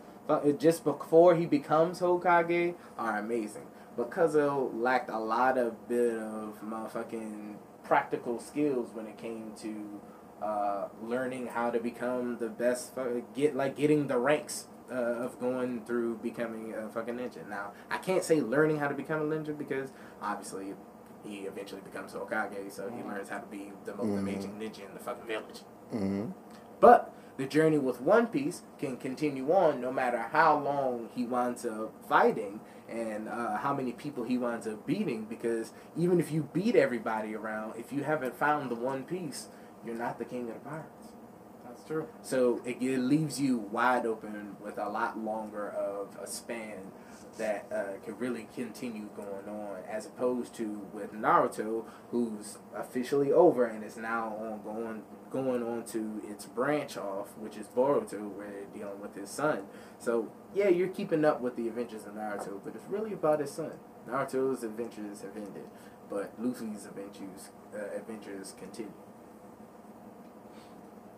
[0.59, 3.67] just before he becomes Hokage are amazing.
[3.97, 10.01] But Kazuo lacked a lot of bit of motherfucking practical skills when it came to
[10.43, 12.93] uh, learning how to become the best,
[13.35, 17.47] get like getting the ranks uh, of going through becoming a fucking ninja.
[17.49, 19.91] Now, I can't say learning how to become a ninja because
[20.23, 20.75] obviously
[21.25, 24.95] he eventually becomes Hokage, so he learns how to be the most amazing ninja in
[24.95, 25.61] the fucking village.
[25.93, 26.31] Mm-hmm.
[26.81, 31.65] But the journey with One Piece can continue on no matter how long he winds
[31.65, 35.25] up fighting and uh, how many people he winds up beating.
[35.25, 39.49] Because even if you beat everybody around, if you haven't found the One Piece,
[39.87, 41.07] you're not the king of the pirates.
[41.65, 42.09] That's true.
[42.21, 46.93] So it, it leaves you wide open with a lot longer of a span
[47.39, 53.65] that uh, can really continue going on, as opposed to with Naruto, who's officially over
[53.65, 58.51] and is now on going going on to its branch off, which is Boruto, where
[58.51, 59.65] they're dealing with his son.
[59.99, 63.53] So yeah, you're keeping up with the adventures of Naruto, but it's really about his
[63.53, 63.73] son.
[64.09, 65.69] Naruto's adventures have ended,
[66.09, 68.93] but Luffy's adventures uh, adventures continue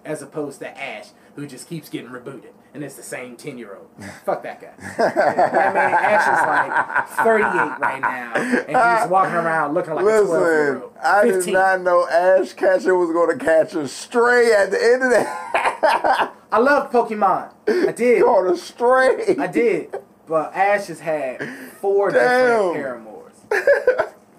[0.05, 3.77] as opposed to Ash, who just keeps getting rebooted, and it's the same ten year
[3.77, 3.89] old.
[4.25, 4.73] Fuck that guy.
[4.79, 10.03] I mean, Ash is like thirty eight right now, and he's walking around looking like
[10.03, 10.93] a twelve year Listen, old.
[11.03, 15.03] I did not know Ash Catcher was going to catch a stray at the end
[15.03, 16.33] of that.
[16.53, 17.53] I love Pokemon.
[17.69, 18.23] I did.
[18.23, 19.37] Caught a stray.
[19.39, 19.95] I did.
[20.27, 21.43] But Ash has had
[21.81, 22.75] four Damn.
[22.75, 23.35] different paramours.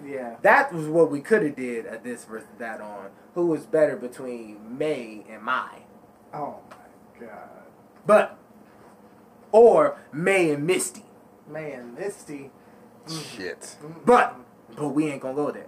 [0.06, 0.36] Yeah.
[0.42, 3.08] That was what we could have did at this versus that on.
[3.34, 5.80] Who was better between May and Mai?
[6.32, 7.48] Oh my god.
[8.06, 8.38] But
[9.52, 11.04] or May and Misty.
[11.48, 12.50] Man, Misty.
[13.06, 13.36] Mm.
[13.36, 13.76] Shit.
[14.04, 14.36] But
[14.76, 15.66] but we ain't gonna go there.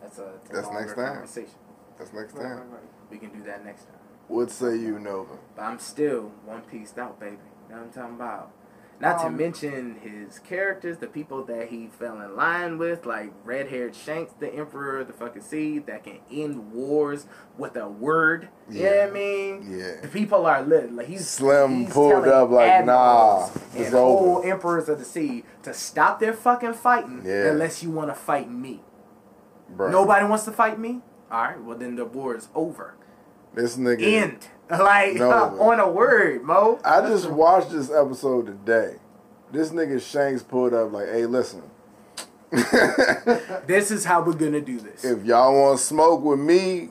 [0.00, 1.12] That's a, that's That's next time.
[1.14, 1.54] conversation.
[1.98, 2.70] That's next Right, right, time.
[2.70, 2.80] right.
[3.10, 3.94] We can do that next time.
[4.28, 5.36] What say you, Nova?
[5.56, 7.36] But I'm still one pieced out, baby.
[7.68, 8.50] You know what I'm talking about?
[9.00, 13.32] Not to Um, mention his characters, the people that he fell in line with, like
[13.44, 17.26] red haired Shanks, the Emperor of the fucking Sea, that can end wars
[17.56, 18.48] with a word.
[18.68, 19.00] You know Yeah.
[19.04, 19.78] what I mean?
[19.78, 20.00] Yeah.
[20.02, 20.92] The people are lit.
[20.92, 24.48] Like he's Slim he's pulled up like, nah, and it's whole over.
[24.48, 27.50] emperors of the sea to stop their fucking fighting Yeah.
[27.50, 28.82] unless you want to fight me.
[29.70, 29.90] Bro.
[29.92, 31.02] Nobody wants to fight me.
[31.30, 32.94] All right, well then the war is over.
[33.58, 34.02] This nigga.
[34.02, 34.46] End.
[34.70, 35.30] Like No.
[35.60, 36.78] on a word, Mo.
[36.84, 38.96] I just watched this episode today.
[39.50, 41.62] This nigga Shanks pulled up like, hey, listen.
[42.52, 45.04] This is how we're gonna do this.
[45.04, 46.90] if y'all want to smoke with me,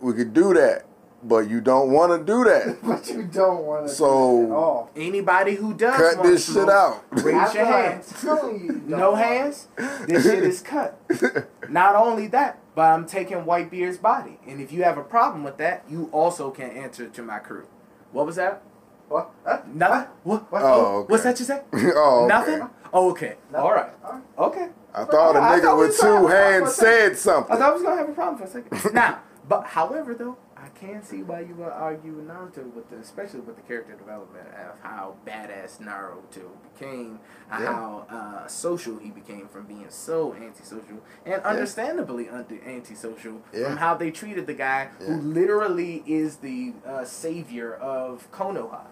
[0.00, 0.86] we could do that.
[1.22, 2.78] But you don't want to do that.
[2.82, 4.06] But you don't want to So-
[4.42, 4.90] do that at all.
[4.96, 7.04] Anybody who does Cut wanna this shit smoke, out.
[7.12, 8.24] Raise your hands.
[8.24, 9.68] you, you No hands.
[10.06, 10.98] This shit is cut.
[11.68, 15.56] Not only that, but I'm taking Whitebeard's body, and if you have a problem with
[15.56, 17.66] that, you also can answer to my crew.
[18.12, 18.62] What was that?
[19.08, 19.32] What?
[19.44, 19.62] Huh?
[19.66, 20.08] Nothing.
[20.22, 20.52] What?
[20.52, 20.62] What?
[20.62, 21.10] Oh, okay.
[21.10, 21.60] What's that you say?
[21.72, 22.28] oh, okay.
[22.28, 22.70] Nothing.
[22.92, 23.34] Oh, okay.
[23.50, 23.58] No.
[23.58, 23.90] All right.
[24.04, 24.22] All right.
[24.38, 24.68] Okay.
[24.94, 27.52] I thought a nigga thought with two hands said something.
[27.52, 28.94] I thought I was gonna have a problem for a second.
[28.94, 30.38] now, but however, though,
[30.80, 34.78] can see why you would argue Naruto with the, especially with the character development of
[34.82, 37.20] how badass Naruto became,
[37.50, 37.56] Yeah.
[37.72, 43.68] how uh, social he became from being so antisocial and understandably anti antisocial Yeah.
[43.68, 48.82] from how they treated the guy who literally is the uh, savior of Konoha.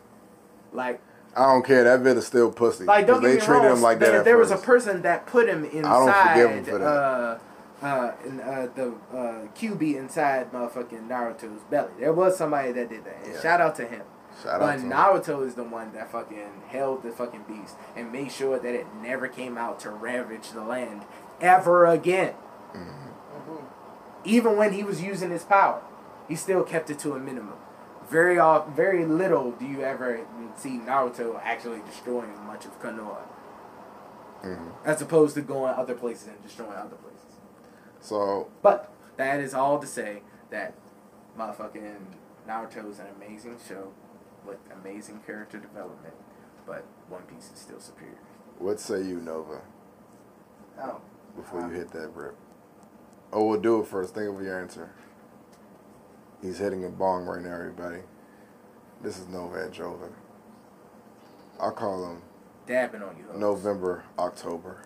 [0.73, 1.01] Like,
[1.37, 1.85] I don't care.
[1.85, 2.85] That bit is still pussy.
[2.85, 3.77] like don't get they me treated wrong.
[3.77, 4.11] him like that.
[4.11, 5.83] there there was a person that put him inside.
[5.83, 6.87] don't forgive him for that.
[6.87, 7.39] Uh,
[7.83, 11.93] uh, in, uh, the uh, Kyuubi inside motherfucking Naruto's belly.
[12.01, 13.17] There was somebody that did that.
[13.25, 13.41] And Yeah.
[13.43, 14.03] Shout out to him.
[14.43, 14.91] Shout but out to him.
[14.91, 18.87] Naruto is the one that fucking held the fucking beast and made sure that it
[19.03, 21.03] never came out to ravage the land
[21.41, 22.35] ever again.
[24.25, 25.81] Even when he was using his power,
[26.29, 27.55] he still kept it to a minimum.
[28.11, 30.21] Very off, very little do you ever
[30.57, 33.23] see Naruto actually destroying much of Konoha,
[34.43, 34.71] Mhm.
[34.85, 37.16] as opposed to going other places and destroying other places.
[38.07, 40.75] So But that is all to say that
[41.37, 41.97] motherfucking
[42.49, 43.93] Naruto is an amazing show
[44.47, 46.15] with amazing character development,
[46.65, 48.15] but One Piece is still superior.
[48.59, 49.61] what say you, Nova?
[50.81, 51.01] Oh.
[51.35, 52.37] Before you um, hit that rip.
[53.33, 54.15] Oh, we'll do it first.
[54.15, 54.91] Think of your answer.
[56.41, 58.03] He's hitting a bong right now, everybody.
[59.03, 60.13] This is Nova at Joven.
[61.59, 62.23] I'll call him
[62.69, 63.25] Dabbing on you.
[63.25, 63.41] hoes.
[63.41, 64.83] November, October.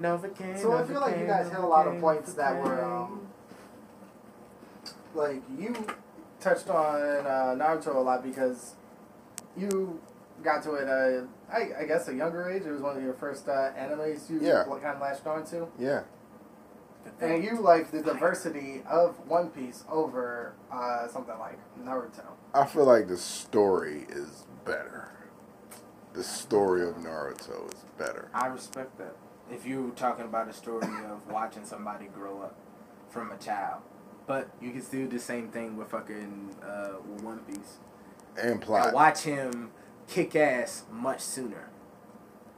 [0.00, 0.60] Novocaine.
[0.60, 3.26] So I feel like you guys hit a lot of points that were um,
[5.14, 5.74] like you
[6.40, 8.74] touched on uh, Naruto a lot because
[9.56, 10.00] you
[10.42, 10.88] got to it.
[10.88, 12.62] Uh, I, I guess a younger age.
[12.66, 14.64] It was one of your first uh, animes you Yeah.
[14.64, 16.02] kind of latched on to, Yeah.
[17.20, 22.24] and you like the diversity of One Piece over uh, something like Naruto.
[22.52, 25.12] I feel like the story is better.
[26.14, 28.28] The story of Naruto is better.
[28.34, 29.14] I respect that.
[29.50, 32.56] If you're talking about a story of watching somebody grow up
[33.10, 33.82] from a child,
[34.26, 37.78] but you can still do the same thing with fucking uh, with One Piece.
[38.36, 38.92] And And plot.
[38.94, 39.70] watch him
[40.08, 41.68] kick ass much sooner.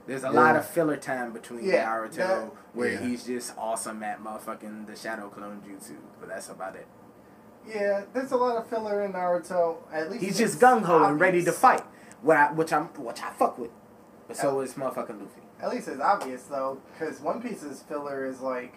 [0.06, 0.32] There's a Yeah.
[0.40, 2.98] lot of filler time between Yeah, Naruto that- where Yeah.
[3.00, 6.86] he's just awesome at motherfucking the Shadow Clone Jutsu, but that's about it.
[7.66, 9.78] Yeah, there's a lot of filler in Naruto.
[9.92, 11.82] At least He's just gung ho and ready to fight,
[12.22, 13.72] what I, which I'm which I fuck with.
[14.28, 15.42] But so is motherfucking Luffy.
[15.62, 18.74] At least it's obvious though, because One Piece's filler is like,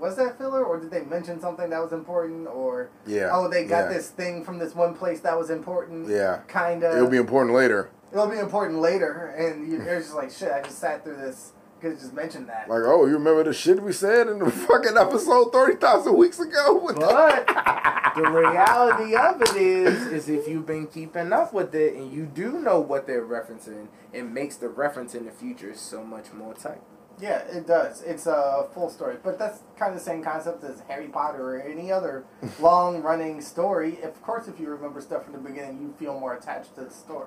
[0.00, 3.30] was that filler, or did they mention something that was important, or Yeah.
[3.32, 3.96] oh they got yeah.
[3.96, 6.08] this thing from this one place that was important?
[6.08, 6.40] Yeah.
[6.48, 6.96] kind of.
[6.96, 7.90] It'll be important later.
[8.12, 10.50] it'll be important later, and you, you're just like shit.
[10.50, 11.52] I just sat through this.
[11.82, 12.68] Could just mention that.
[12.68, 16.74] Like, oh, you remember the shit we said in the fucking episode 30,000 weeks ago?
[16.74, 21.74] What the- But the reality of it is, is if you've been keeping up with
[21.74, 25.74] it and you do know what they're referencing, it makes the reference in the future
[25.74, 26.80] so much more tight.
[27.20, 28.00] Yeah, it does.
[28.02, 31.60] It's a full story, but that's kind of the same concept as Harry Potter or
[31.62, 32.24] any other
[32.60, 34.00] long-running story.
[34.02, 36.90] Of course, if you remember stuff from the beginning, you feel more attached to the
[36.90, 37.26] story.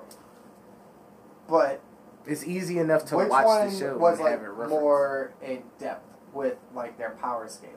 [1.48, 1.80] But
[2.26, 5.62] It's easy enough to which watch one the show was like have it more in
[5.78, 7.76] depth with like their power scaling?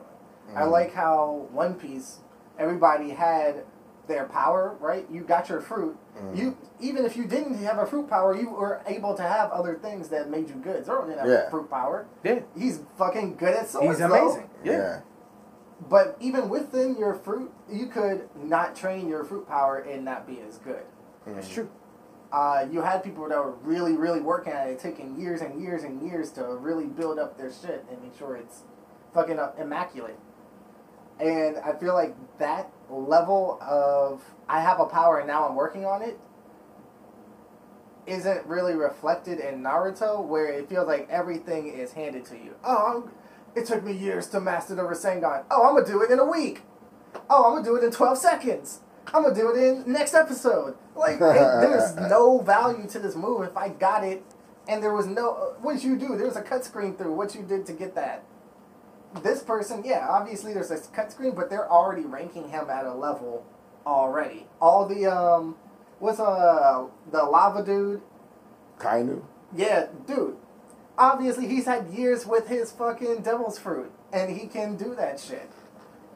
[0.54, 0.70] I Mhm.
[0.70, 2.18] like how One Piece,
[2.58, 3.64] everybody had
[4.08, 5.06] their power, right?
[5.08, 5.96] You got your fruit.
[6.18, 6.36] Mhm.
[6.36, 9.74] You even if you didn't have a fruit power, you were able to have other
[9.76, 10.84] things that made you good.
[10.84, 11.48] Zoro didn't have Yeah.
[11.50, 12.06] fruit power.
[12.24, 13.86] Yeah, He's fucking good at swords.
[13.88, 14.06] he's though.
[14.06, 14.50] amazing.
[14.64, 14.72] Yeah.
[14.72, 15.00] yeah.
[15.88, 20.42] But even within your fruit, you could not train your fruit power and not be
[20.46, 20.82] as good.
[21.26, 21.52] it's Mhm.
[21.54, 21.68] true.
[22.32, 25.82] Uh, you had people that were really, really working at it, taking years and years
[25.82, 28.62] and years to really build up their shit and make sure it's
[29.12, 30.18] fucking immaculate.
[31.18, 35.84] And I feel like that level of I have a power and now I'm working
[35.84, 36.18] on it
[38.06, 42.54] isn't really reflected in Naruto, where it feels like everything is handed to you.
[42.64, 43.12] Oh, I'm,
[43.54, 45.44] it took me years to master the Rasengan.
[45.50, 46.62] Oh, I'm gonna do it in a week.
[47.28, 48.80] Oh, I'm gonna do it in 12 seconds.
[49.12, 50.76] I'm gonna do it in next episode.
[50.94, 54.22] Like, it, there's no value to this move if I got it,
[54.68, 55.54] and there was no.
[55.60, 56.16] What did you do?
[56.16, 58.24] There was a cut screen through what you did to get that.
[59.22, 62.94] This person, yeah, obviously there's a cut screen, but they're already ranking him at a
[62.94, 63.44] level
[63.84, 64.46] already.
[64.60, 65.56] All the um,
[65.98, 68.02] what's uh the lava dude?
[68.78, 69.22] Kainu?
[69.54, 70.36] Yeah, dude.
[70.96, 75.50] Obviously, he's had years with his fucking devil's fruit, and he can do that shit.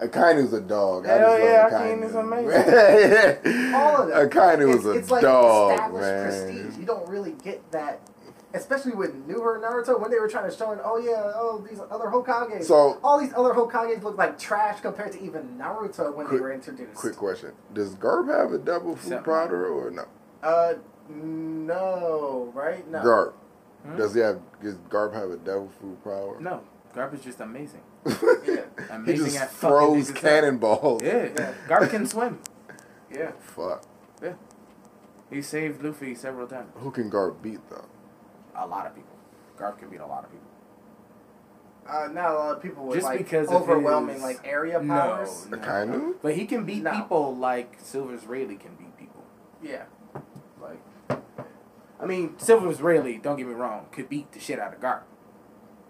[0.00, 1.06] Akainu's a dog.
[1.06, 3.42] Hell I just yeah, love Akainu's Kainu.
[3.44, 3.74] amazing.
[3.74, 4.28] All of them.
[4.28, 6.22] Akainu it's, is a it's like dog, established man.
[6.24, 6.78] prestige.
[6.80, 8.00] You don't really get that,
[8.54, 10.80] especially with newer Naruto when they were trying to show it.
[10.84, 12.64] Oh yeah, oh these other Hokages.
[12.64, 16.42] So- all these other Hokages look like trash compared to even Naruto when Quick- they
[16.42, 16.94] were introduced.
[16.94, 17.52] Quick question.
[17.72, 20.04] Does Garp have a double food Except- powder or no?
[20.42, 20.74] Uh,
[21.08, 22.86] no, right?
[22.90, 22.98] No.
[23.00, 23.32] Garp.
[23.84, 23.96] Hmm?
[23.96, 26.38] Does he have, does Garp have a devil fruit power?
[26.40, 26.62] No,
[26.94, 27.82] Garp is just amazing.
[28.06, 31.02] Yeah, he just at fucking throws cannonballs.
[31.02, 31.54] Yeah, Yeah.
[31.68, 32.40] Garp can swim.
[33.10, 33.32] yeah.
[33.40, 33.84] Fuck.
[34.22, 34.34] Yeah.
[35.30, 36.70] He saved Luffy several times.
[36.76, 37.86] Who can Garp beat though?
[38.54, 39.16] A lot of people.
[39.58, 40.46] Garp can beat a lot of people.
[41.88, 44.80] Uh, not a lot of people with Just like because of overwhelming his- like area
[44.82, 45.46] No, powers.
[45.46, 45.58] A no.
[45.58, 46.14] Kainu?
[46.22, 46.92] But he can beat No.
[46.92, 49.22] people like Silvers Rayleigh can beat people.
[49.62, 49.84] Yeah.
[50.60, 50.80] Like,
[52.00, 55.02] I mean, Silvers Rayleigh, don't get me wrong, could beat the shit out of Garp.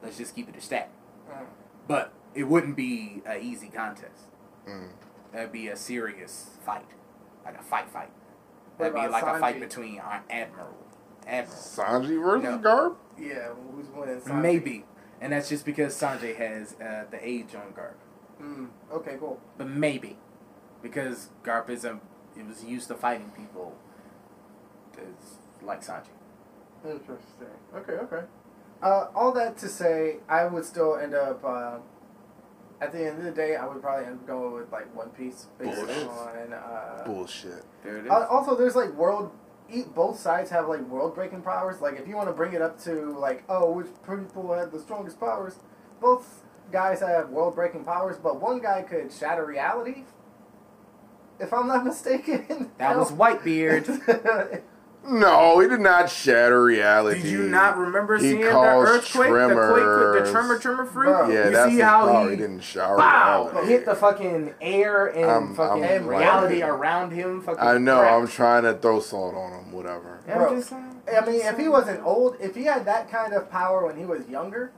[0.02, 0.90] Let's just keep it a stat.
[1.30, 1.46] Mm.
[1.86, 4.26] But it wouldn't be an easy contest.
[4.68, 4.88] Mm.
[5.32, 6.86] That'd be a serious fight,
[7.44, 8.10] like a fight fight.
[8.78, 10.76] That'd be about like a fight between our admiral,
[11.26, 11.58] admiral.
[11.58, 12.58] Sanji versus No.
[12.58, 12.96] Garp?
[13.18, 13.48] Yeah.
[13.72, 14.20] Who's winning?
[14.20, 14.40] Sanji?
[14.40, 14.84] Maybe,
[15.20, 17.94] and that's just because Sanji has uh, the age on Garp.
[18.42, 19.16] Mm, okay.
[19.20, 19.40] Cool.
[19.58, 20.18] But maybe,
[20.82, 22.00] because Garp is a,
[22.36, 23.76] it was used to fighting people,
[24.98, 26.08] is like Sanji.
[26.84, 27.48] Interesting.
[27.74, 28.24] Okay, okay.
[28.84, 31.42] Uh, all that to say, I would still end up.
[31.44, 31.78] Uh,
[32.80, 35.08] at the end of the day, I would probably end up going with like One
[35.10, 36.06] Piece based Bullshit.
[36.08, 36.52] on.
[36.52, 37.64] Uh, Bullshit.
[37.82, 38.10] There it is.
[38.10, 39.30] uh, also, there's like world.
[39.72, 41.80] e- Both sides have like world breaking powers.
[41.80, 44.78] Like if you want to bring it up to like, oh, which people had the
[44.80, 45.56] strongest powers?
[46.00, 50.02] Both guys have world breaking powers, but one guy could shatter reality.
[51.40, 52.70] If I'm not mistaken.
[52.78, 54.62] that was Whitebeard.
[55.06, 57.20] No, he did not shatter reality.
[57.22, 59.54] Did you not remember He seeing the caused earthquake, the
[60.14, 61.04] quake, the tremor, tremor fruit?
[61.04, 61.28] Bro.
[61.30, 62.24] Yeah, you that's see his how power.
[62.24, 63.68] he, He didn't shower wow, reality.
[63.68, 67.42] hit the fucking air and I'm- fucking I'm reality like- around him.
[67.42, 67.98] Fucking I know.
[68.00, 68.14] cracked.
[68.14, 69.72] I'm trying to throw salt on him.
[69.72, 70.20] Whatever.
[70.26, 71.02] Yeah, Bro, I'm just saying.
[71.14, 74.06] I mean, if he wasn't old, if he had that kind of power when he
[74.06, 74.72] was younger,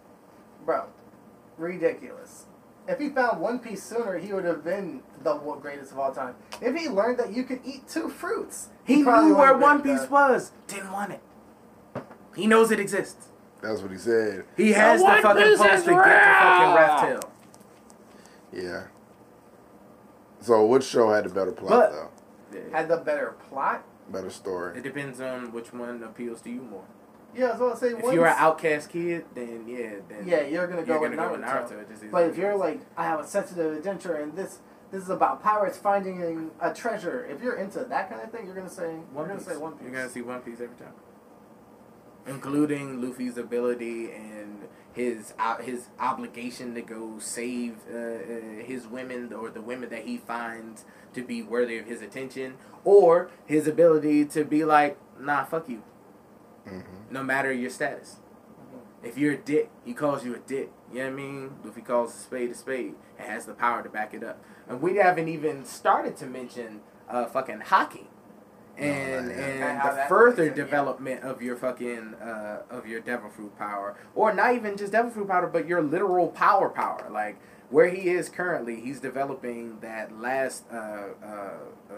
[0.64, 0.86] bro,
[1.56, 2.45] ridiculous.
[2.88, 6.34] If he found One Piece sooner, he would have been the greatest of all time.
[6.60, 9.62] If he learned that you could eat two fruits, He probably knew where have been
[9.62, 10.52] One Piece the- was.
[10.68, 11.20] Didn't want it.
[12.36, 13.28] He knows it exists.
[13.62, 14.44] That's what he said.
[14.56, 16.10] He has the One fucking Piece post to get the
[16.42, 17.20] fucking real.
[17.20, 17.22] Raftel.
[18.52, 18.82] Yeah.
[20.40, 22.10] So which show had the better plot But- though?
[22.72, 23.82] Had the better plot.
[24.08, 24.78] Better story.
[24.78, 26.84] It depends on which one appeals to you more.
[27.34, 27.88] Yeah, I was gonna say.
[28.06, 31.36] If you're an outcast kid, then yeah, then yeah, you're gonna go you're with gonna
[31.36, 31.78] go Naruto.
[31.78, 32.10] with Naruto.
[32.10, 34.58] But if you're like, I have a sensitive adventure and this
[34.90, 37.26] this is about pirates finding a treasure.
[37.28, 39.56] If you're into that kind of thing, you're gonna say One you're gonna Piece, say
[39.56, 39.82] One Piece.
[39.82, 40.94] you're gonna see One Piece every time,
[42.26, 49.32] including Luffy's ability and his uh, his obligation to go save uh, uh, his women
[49.32, 52.54] or the women that he finds to be worthy of his attention,
[52.84, 55.82] or his ability to be like, nah, fuck you,
[56.66, 58.16] hmm no matter your status.
[59.02, 60.70] If you're a dick, he calls you a dick.
[60.92, 61.50] You know what I mean?
[61.64, 64.42] If he calls a spade a spade and has the power to back it up.
[64.68, 68.06] And we haven't even started to mention uh, fucking Haki.
[68.76, 69.38] And man.
[69.38, 70.64] and And the further plays in, yeah.
[70.64, 75.10] development of your fucking uh, of your devil fruit power, or not even just devil
[75.10, 77.08] fruit power, but your literal power power.
[77.10, 77.38] Like
[77.70, 81.26] where he is currently, he's developing that last uh, uh,
[81.90, 81.94] uh,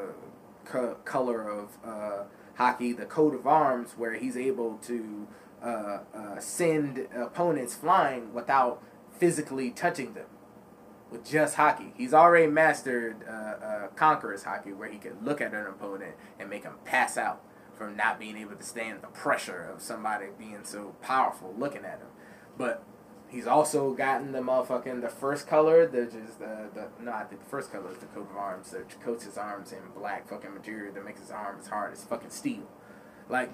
[0.64, 2.24] co- color of uh,
[2.58, 5.28] Haki, the coat of arms, where he's able to
[5.62, 8.82] uh, uh, send opponents flying without
[9.12, 10.26] physically touching them
[11.10, 11.92] with just Haki.
[11.96, 16.50] He's already mastered uh, uh, Conqueror's Haki, where he can look at an opponent and
[16.50, 17.42] make him pass out
[17.74, 21.98] from not being able to stand the pressure of somebody being so powerful looking at
[21.98, 22.08] him.
[22.56, 22.84] But
[23.28, 27.42] he's also gotten the motherfucking the first color, the just the, the no, I think
[27.42, 30.52] the first color is the coat of arms that coats his arms in black fucking
[30.54, 32.68] material that makes his arms hard as fucking steel.
[33.28, 33.50] Like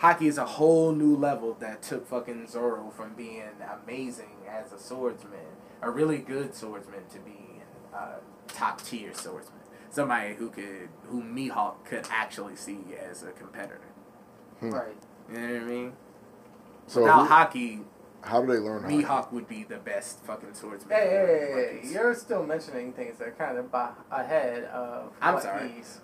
[0.00, 3.42] Haki is a whole new level that took fucking Zoro from being
[3.84, 5.40] amazing as a swordsman,
[5.82, 7.60] a really good swordsman, to being
[7.92, 8.14] a
[8.48, 9.58] top tier swordsman.
[9.90, 13.80] Somebody who could, who Mihawk could actually see as a competitor.
[14.60, 14.70] Hmm.
[14.70, 14.96] Right.
[15.30, 15.92] You know what I mean?
[16.86, 17.84] So Without who- Haki,
[18.22, 19.02] how do they learn Haki?
[19.04, 20.96] Mihawk would be the best fucking swordsman.
[20.96, 21.92] Hey, in the hey, hey, Marcus.
[21.92, 25.68] you're still mentioning things that are kind of by, ahead of I'm what sorry.
[25.68, 26.00] he's-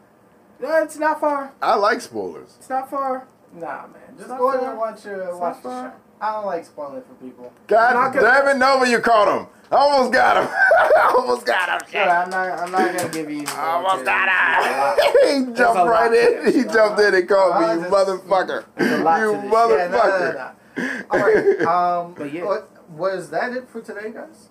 [0.60, 1.52] No, it's not far.
[1.60, 2.54] I like spoilers.
[2.58, 3.26] It's not far.
[3.54, 4.16] Nah, man.
[4.16, 5.88] Just not go ahead and watch your It's watch not the far.
[5.90, 5.96] show.
[6.18, 7.52] I don't like spoiling for people.
[7.66, 9.46] God not gonna- damn it, Nova, you caught him.
[9.70, 10.48] I almost got him.
[10.78, 11.88] I almost got him.
[11.90, 12.58] Sure, I'm not.
[12.58, 13.38] I'm not gonna give you.
[13.40, 15.12] any more Almost to- got There's a lot- him.
[15.12, 16.44] he There's a jumped lot right to in.
[16.46, 16.54] this.
[16.54, 18.64] He jumped in and caught me, you this- motherfucker.
[18.76, 19.44] There's a lot You to this.
[19.44, 20.20] Yeah, no, no, motherfucker.
[20.20, 20.50] no, no.
[21.10, 21.60] All right.
[21.62, 22.44] Um, But yeah.
[22.44, 24.48] what, was that it for today, guys?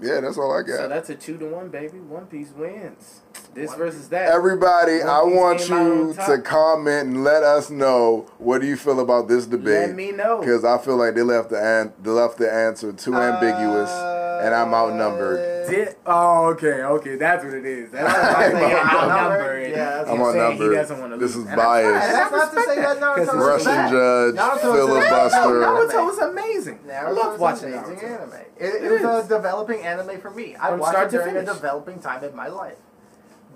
[0.00, 0.78] Yeah, that's all I got.
[0.78, 2.00] So that's a two to one, baby.
[2.00, 3.20] One Piece wins.
[3.54, 4.32] This One versus that.
[4.32, 8.98] Everybody, One I want you to comment and let us know what do you feel
[8.98, 9.88] about this debate.
[9.88, 10.40] Let me know.
[10.40, 14.52] Because I feel like they left the an- they left the answer too ambiguous, and
[14.52, 15.61] I'm outnumbered.
[15.68, 17.90] Did, oh, okay, okay, that's what it is.
[17.92, 19.70] That's Uh, why you're yeah, outnumbered.
[19.70, 20.70] yeah, that's I'm saying outnumbered.
[20.70, 21.46] He doesn't want to This lose.
[21.48, 22.04] is biased.
[22.04, 25.38] and That's not to say that Naruto was Russian judge, filibuster.
[25.38, 26.78] Naruto was amazing.
[26.84, 28.32] I Naruto love was watching amazing anime.
[28.58, 29.30] It, it, was is.
[29.30, 30.54] a developing anime for me.
[30.56, 32.76] I watched it during a developing time in my life.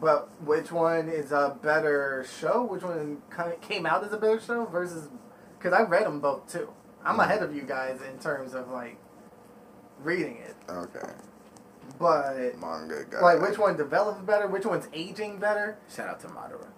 [0.01, 2.64] But which one is a better show?
[2.64, 5.09] Which one kind of came out as a better show versus?
[5.59, 6.68] Because I read them both too.
[7.05, 8.99] I'm ahead of you guys in terms of like
[10.03, 10.55] reading it.
[10.68, 11.09] Okay,
[11.99, 13.21] But manga guy.
[13.21, 14.47] like, which one develops better?
[14.47, 15.79] Which one's aging better?
[15.95, 16.68] Shout out to Madara.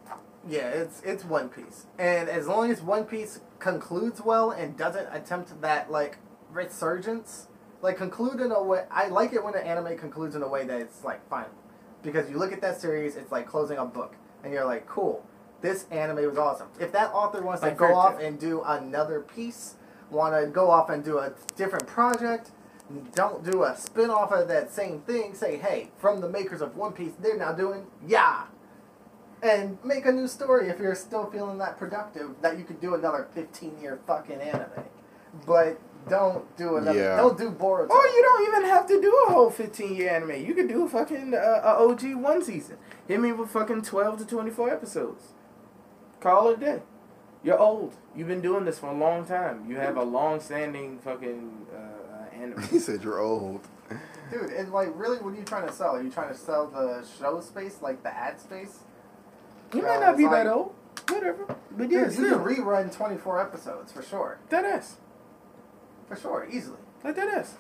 [0.49, 5.09] Yeah, it's it's One Piece, and as long as One Piece concludes well and doesn't
[5.13, 6.19] attempt that like
[6.51, 7.49] resurgence,
[7.83, 8.85] like conclude in a way.
[8.91, 11.51] I like it when an anime concludes in a way that it's like final,
[12.03, 14.15] because you look at that series, it's like closing a book,
[14.45, 15.27] and you're like, cool,
[15.61, 16.69] this anime was awesome.
[16.81, 18.27] If that author wants Like to go off Tail.
[18.29, 19.75] and do another piece,
[20.11, 22.53] want to go off and do a different project.
[23.15, 25.35] Don't do a spin off of that same thing.
[25.35, 28.45] Say, hey, from the makers of One Piece, they're now doing yeah
[29.43, 32.95] and make a new story if you're still feeling that productive that you could do
[32.95, 34.67] another 15 year fucking anime
[35.47, 35.79] but
[36.09, 37.17] don't do another Yeah.
[37.17, 40.45] don't do boruto Or you don't even have to do a whole 15 year anime.
[40.45, 42.79] You could do a fucking uh, a OG one season.
[43.07, 45.35] Hit me with fucking 12 to 24 episodes.
[46.21, 46.83] Call it a day.
[47.45, 47.95] You're old.
[48.17, 49.71] You've been doing this for a long time.
[49.71, 51.98] You have a long standing fucking uh,
[52.41, 52.63] anime.
[52.71, 53.67] he said you're old.
[54.31, 56.67] dude and like really what are you trying to sell are you trying to sell
[56.69, 58.81] the show space like the ad space
[59.75, 60.75] You might uh, not be It's that old.
[61.09, 61.57] Whatever.
[61.71, 64.39] But yeah, Dude, you can rerun 24 episodes for sure.
[64.51, 64.97] That ass.
[66.07, 66.79] For sure, easily.
[67.05, 67.57] Like that ass.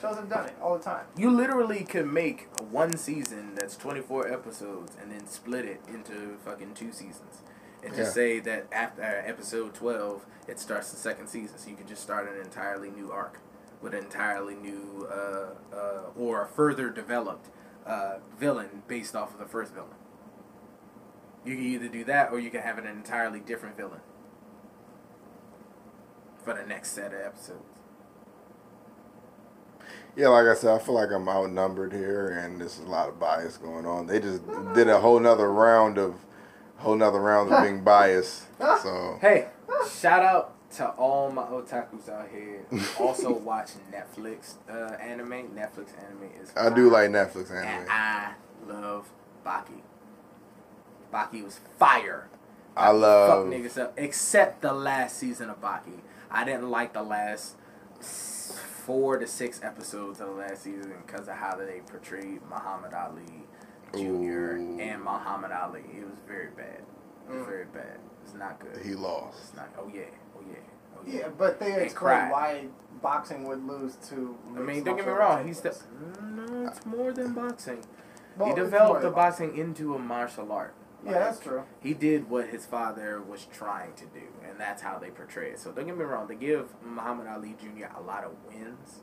[0.00, 1.04] Shows have done it all the time.
[1.16, 6.74] You literally could make one season that's 24 episodes and then split it into fucking
[6.74, 7.42] two seasons.
[7.82, 8.14] And just Yeah.
[8.22, 11.58] say that after episode 12, it starts the second season.
[11.58, 13.38] So you can just start an entirely new arc
[13.80, 17.48] with an entirely new uh, uh, or a further developed
[17.86, 19.90] uh, villain based off of the first villain.
[21.44, 24.00] You can either do that or you can have an entirely different villain
[26.44, 27.64] for the next set of episodes.
[30.16, 33.18] Yeah, like I said, I feel like I'm outnumbered here, and there's a lot of
[33.20, 34.06] bias going on.
[34.06, 34.42] They just
[34.74, 36.16] did a whole nother round of,
[36.78, 38.44] whole nother round of being biased.
[38.58, 39.48] So Hey,
[39.88, 42.64] shout out to all my otakus out here
[42.98, 45.48] also watch Netflix uh, anime.
[45.54, 46.52] Netflix anime is.
[46.56, 47.88] I do like Netflix And anime.
[47.90, 48.32] I
[48.68, 49.08] love
[49.44, 49.80] Baki.
[51.12, 52.28] Baki was fire.
[52.76, 53.46] I Fuck love.
[53.46, 53.94] niggas up.
[53.96, 56.00] Except the last season of Baki.
[56.30, 57.56] I didn't like the last
[58.00, 63.44] four to six episodes of the last season because of how they portrayed Muhammad Ali
[63.92, 63.98] Jr.
[64.56, 64.78] Ooh.
[64.80, 65.80] and Muhammad Ali.
[65.98, 66.82] It was very bad.
[67.28, 67.46] It was Mm.
[67.46, 67.98] very bad.
[68.24, 68.80] It's not good.
[68.84, 69.38] He lost.
[69.42, 69.68] It's not.
[69.78, 70.02] Oh yeah.
[71.06, 71.28] Yeah.
[71.36, 72.64] But they explain why
[73.02, 74.36] boxing would lose to.
[74.56, 75.46] I mean, don't get me wrong.
[75.46, 75.76] He's the.
[76.22, 77.84] No, it's more than boxing.
[78.36, 80.74] Well, he developed the than boxing into a martial art.
[81.04, 81.62] Yeah, that's true.
[81.80, 85.58] He did what his father was trying to do, and that's how they portray it.
[85.58, 87.86] So don't get me wrong, they give Muhammad Ali Jr.
[87.96, 89.00] a lot of wins.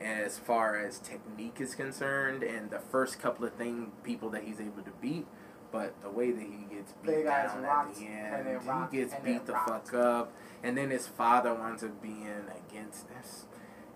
[0.00, 4.60] As far as technique is concerned, and the first couple of thing people that he's
[4.60, 5.26] able to beat,
[5.70, 9.00] but the way that he gets beat They down at the end, then rocked, he
[9.00, 9.88] gets and beat the rocked.
[9.88, 10.32] fuck up,
[10.62, 12.26] and then his father winds up being
[12.68, 13.44] against this.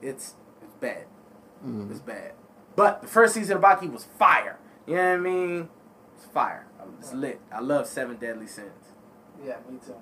[0.01, 1.07] It's it's bad.
[1.90, 2.32] It's bad.
[2.74, 4.59] But the first season of Baki was fire.
[4.86, 5.69] You know what I mean?
[6.16, 6.66] It's fire.
[6.99, 7.40] It's lit.
[7.53, 8.93] I love Seven Deadly Sins.
[9.44, 9.94] Yeah, me too.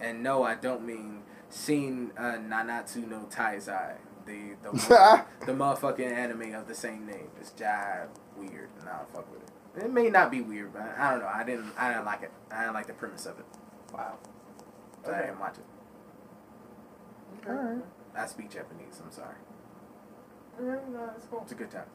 [0.00, 1.22] And no, I don't mean
[1.52, 3.94] Shin uh, Nanatsu no Taizai,
[4.26, 7.28] the the, the motherfucking anime of the same name.
[7.40, 9.41] It's jive weird, and I don't fuck with
[9.76, 9.84] it.
[9.84, 11.30] It may not be weird, but I don't know.
[11.32, 11.72] I didn't.
[11.78, 12.32] I didn't like it.
[12.50, 13.46] I didn't like the premise of it.
[13.92, 14.18] Wow.
[15.04, 15.64] So I didn't watch it.
[17.48, 17.84] Alright.
[18.16, 19.00] I speak Japanese.
[19.04, 19.34] I'm sorry.
[20.60, 21.40] Alright, no, that's cool.
[21.42, 21.86] It's a good time.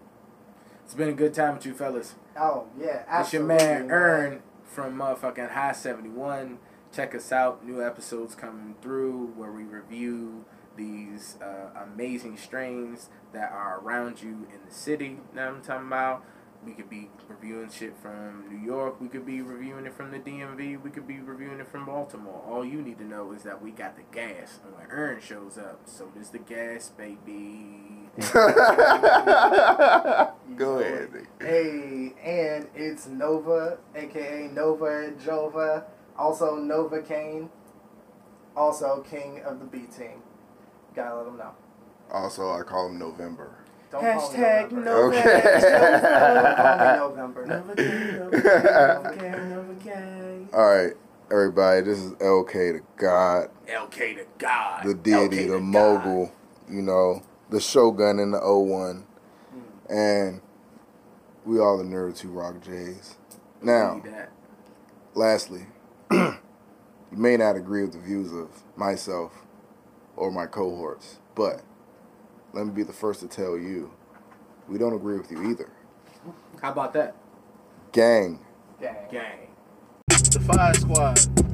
[0.83, 2.15] It's been a good time with you fellas.
[2.37, 3.21] Oh yeah, absolutely.
[3.21, 3.87] It's your absolutely.
[3.87, 6.59] man Earn from motherfucking High 71.
[6.93, 7.65] Check us out.
[7.65, 10.45] New episodes coming through where we review
[10.75, 16.23] these uh, amazing strains that are around you in the city that I'm talking about.
[16.67, 18.99] We could be reviewing shit from New York.
[18.99, 20.83] We could be reviewing it from the DMV.
[20.83, 22.43] We could be reviewing it from Baltimore.
[22.45, 24.59] All you need to know is that we got the gas.
[24.65, 28.09] And when Earn shows up, so does the gas, baby.
[30.57, 31.27] Go ahead.
[31.39, 35.85] Hey, and it's Nova, aka Nova Jova,
[36.17, 37.49] also Nova Kane,
[38.57, 40.21] also King of the B Team.
[40.93, 41.51] Gotta let them know.
[42.11, 43.63] Also, I call him November.
[43.91, 45.17] Don't call me Hashtag November.
[45.17, 45.41] Okay.
[45.41, 47.45] Don't call me November.
[47.45, 50.49] Nova gang, Nova gang, Nova gang, Nova gang.
[50.53, 50.93] All right,
[51.31, 51.81] everybody.
[51.81, 54.83] This is LK the God, LK to God.
[54.85, 56.31] the deity, LK to the mogul.
[56.69, 59.05] You know, the Shogun in the 01.
[59.53, 59.93] Hmm.
[59.93, 60.41] and
[61.45, 63.15] we all the nerds who rock J's.
[63.61, 64.03] Now,
[65.13, 65.65] lastly,
[66.11, 66.37] you
[67.11, 69.45] may not agree with the views of myself
[70.17, 71.61] or my cohorts, but
[72.57, 73.91] let me be the first to tell you,
[74.67, 75.69] we don't agree with you either.
[76.59, 77.15] How about that?
[77.91, 78.39] Gang.
[78.81, 78.95] Gang.
[79.11, 79.47] Gang.
[80.07, 81.46] The Fire Squad.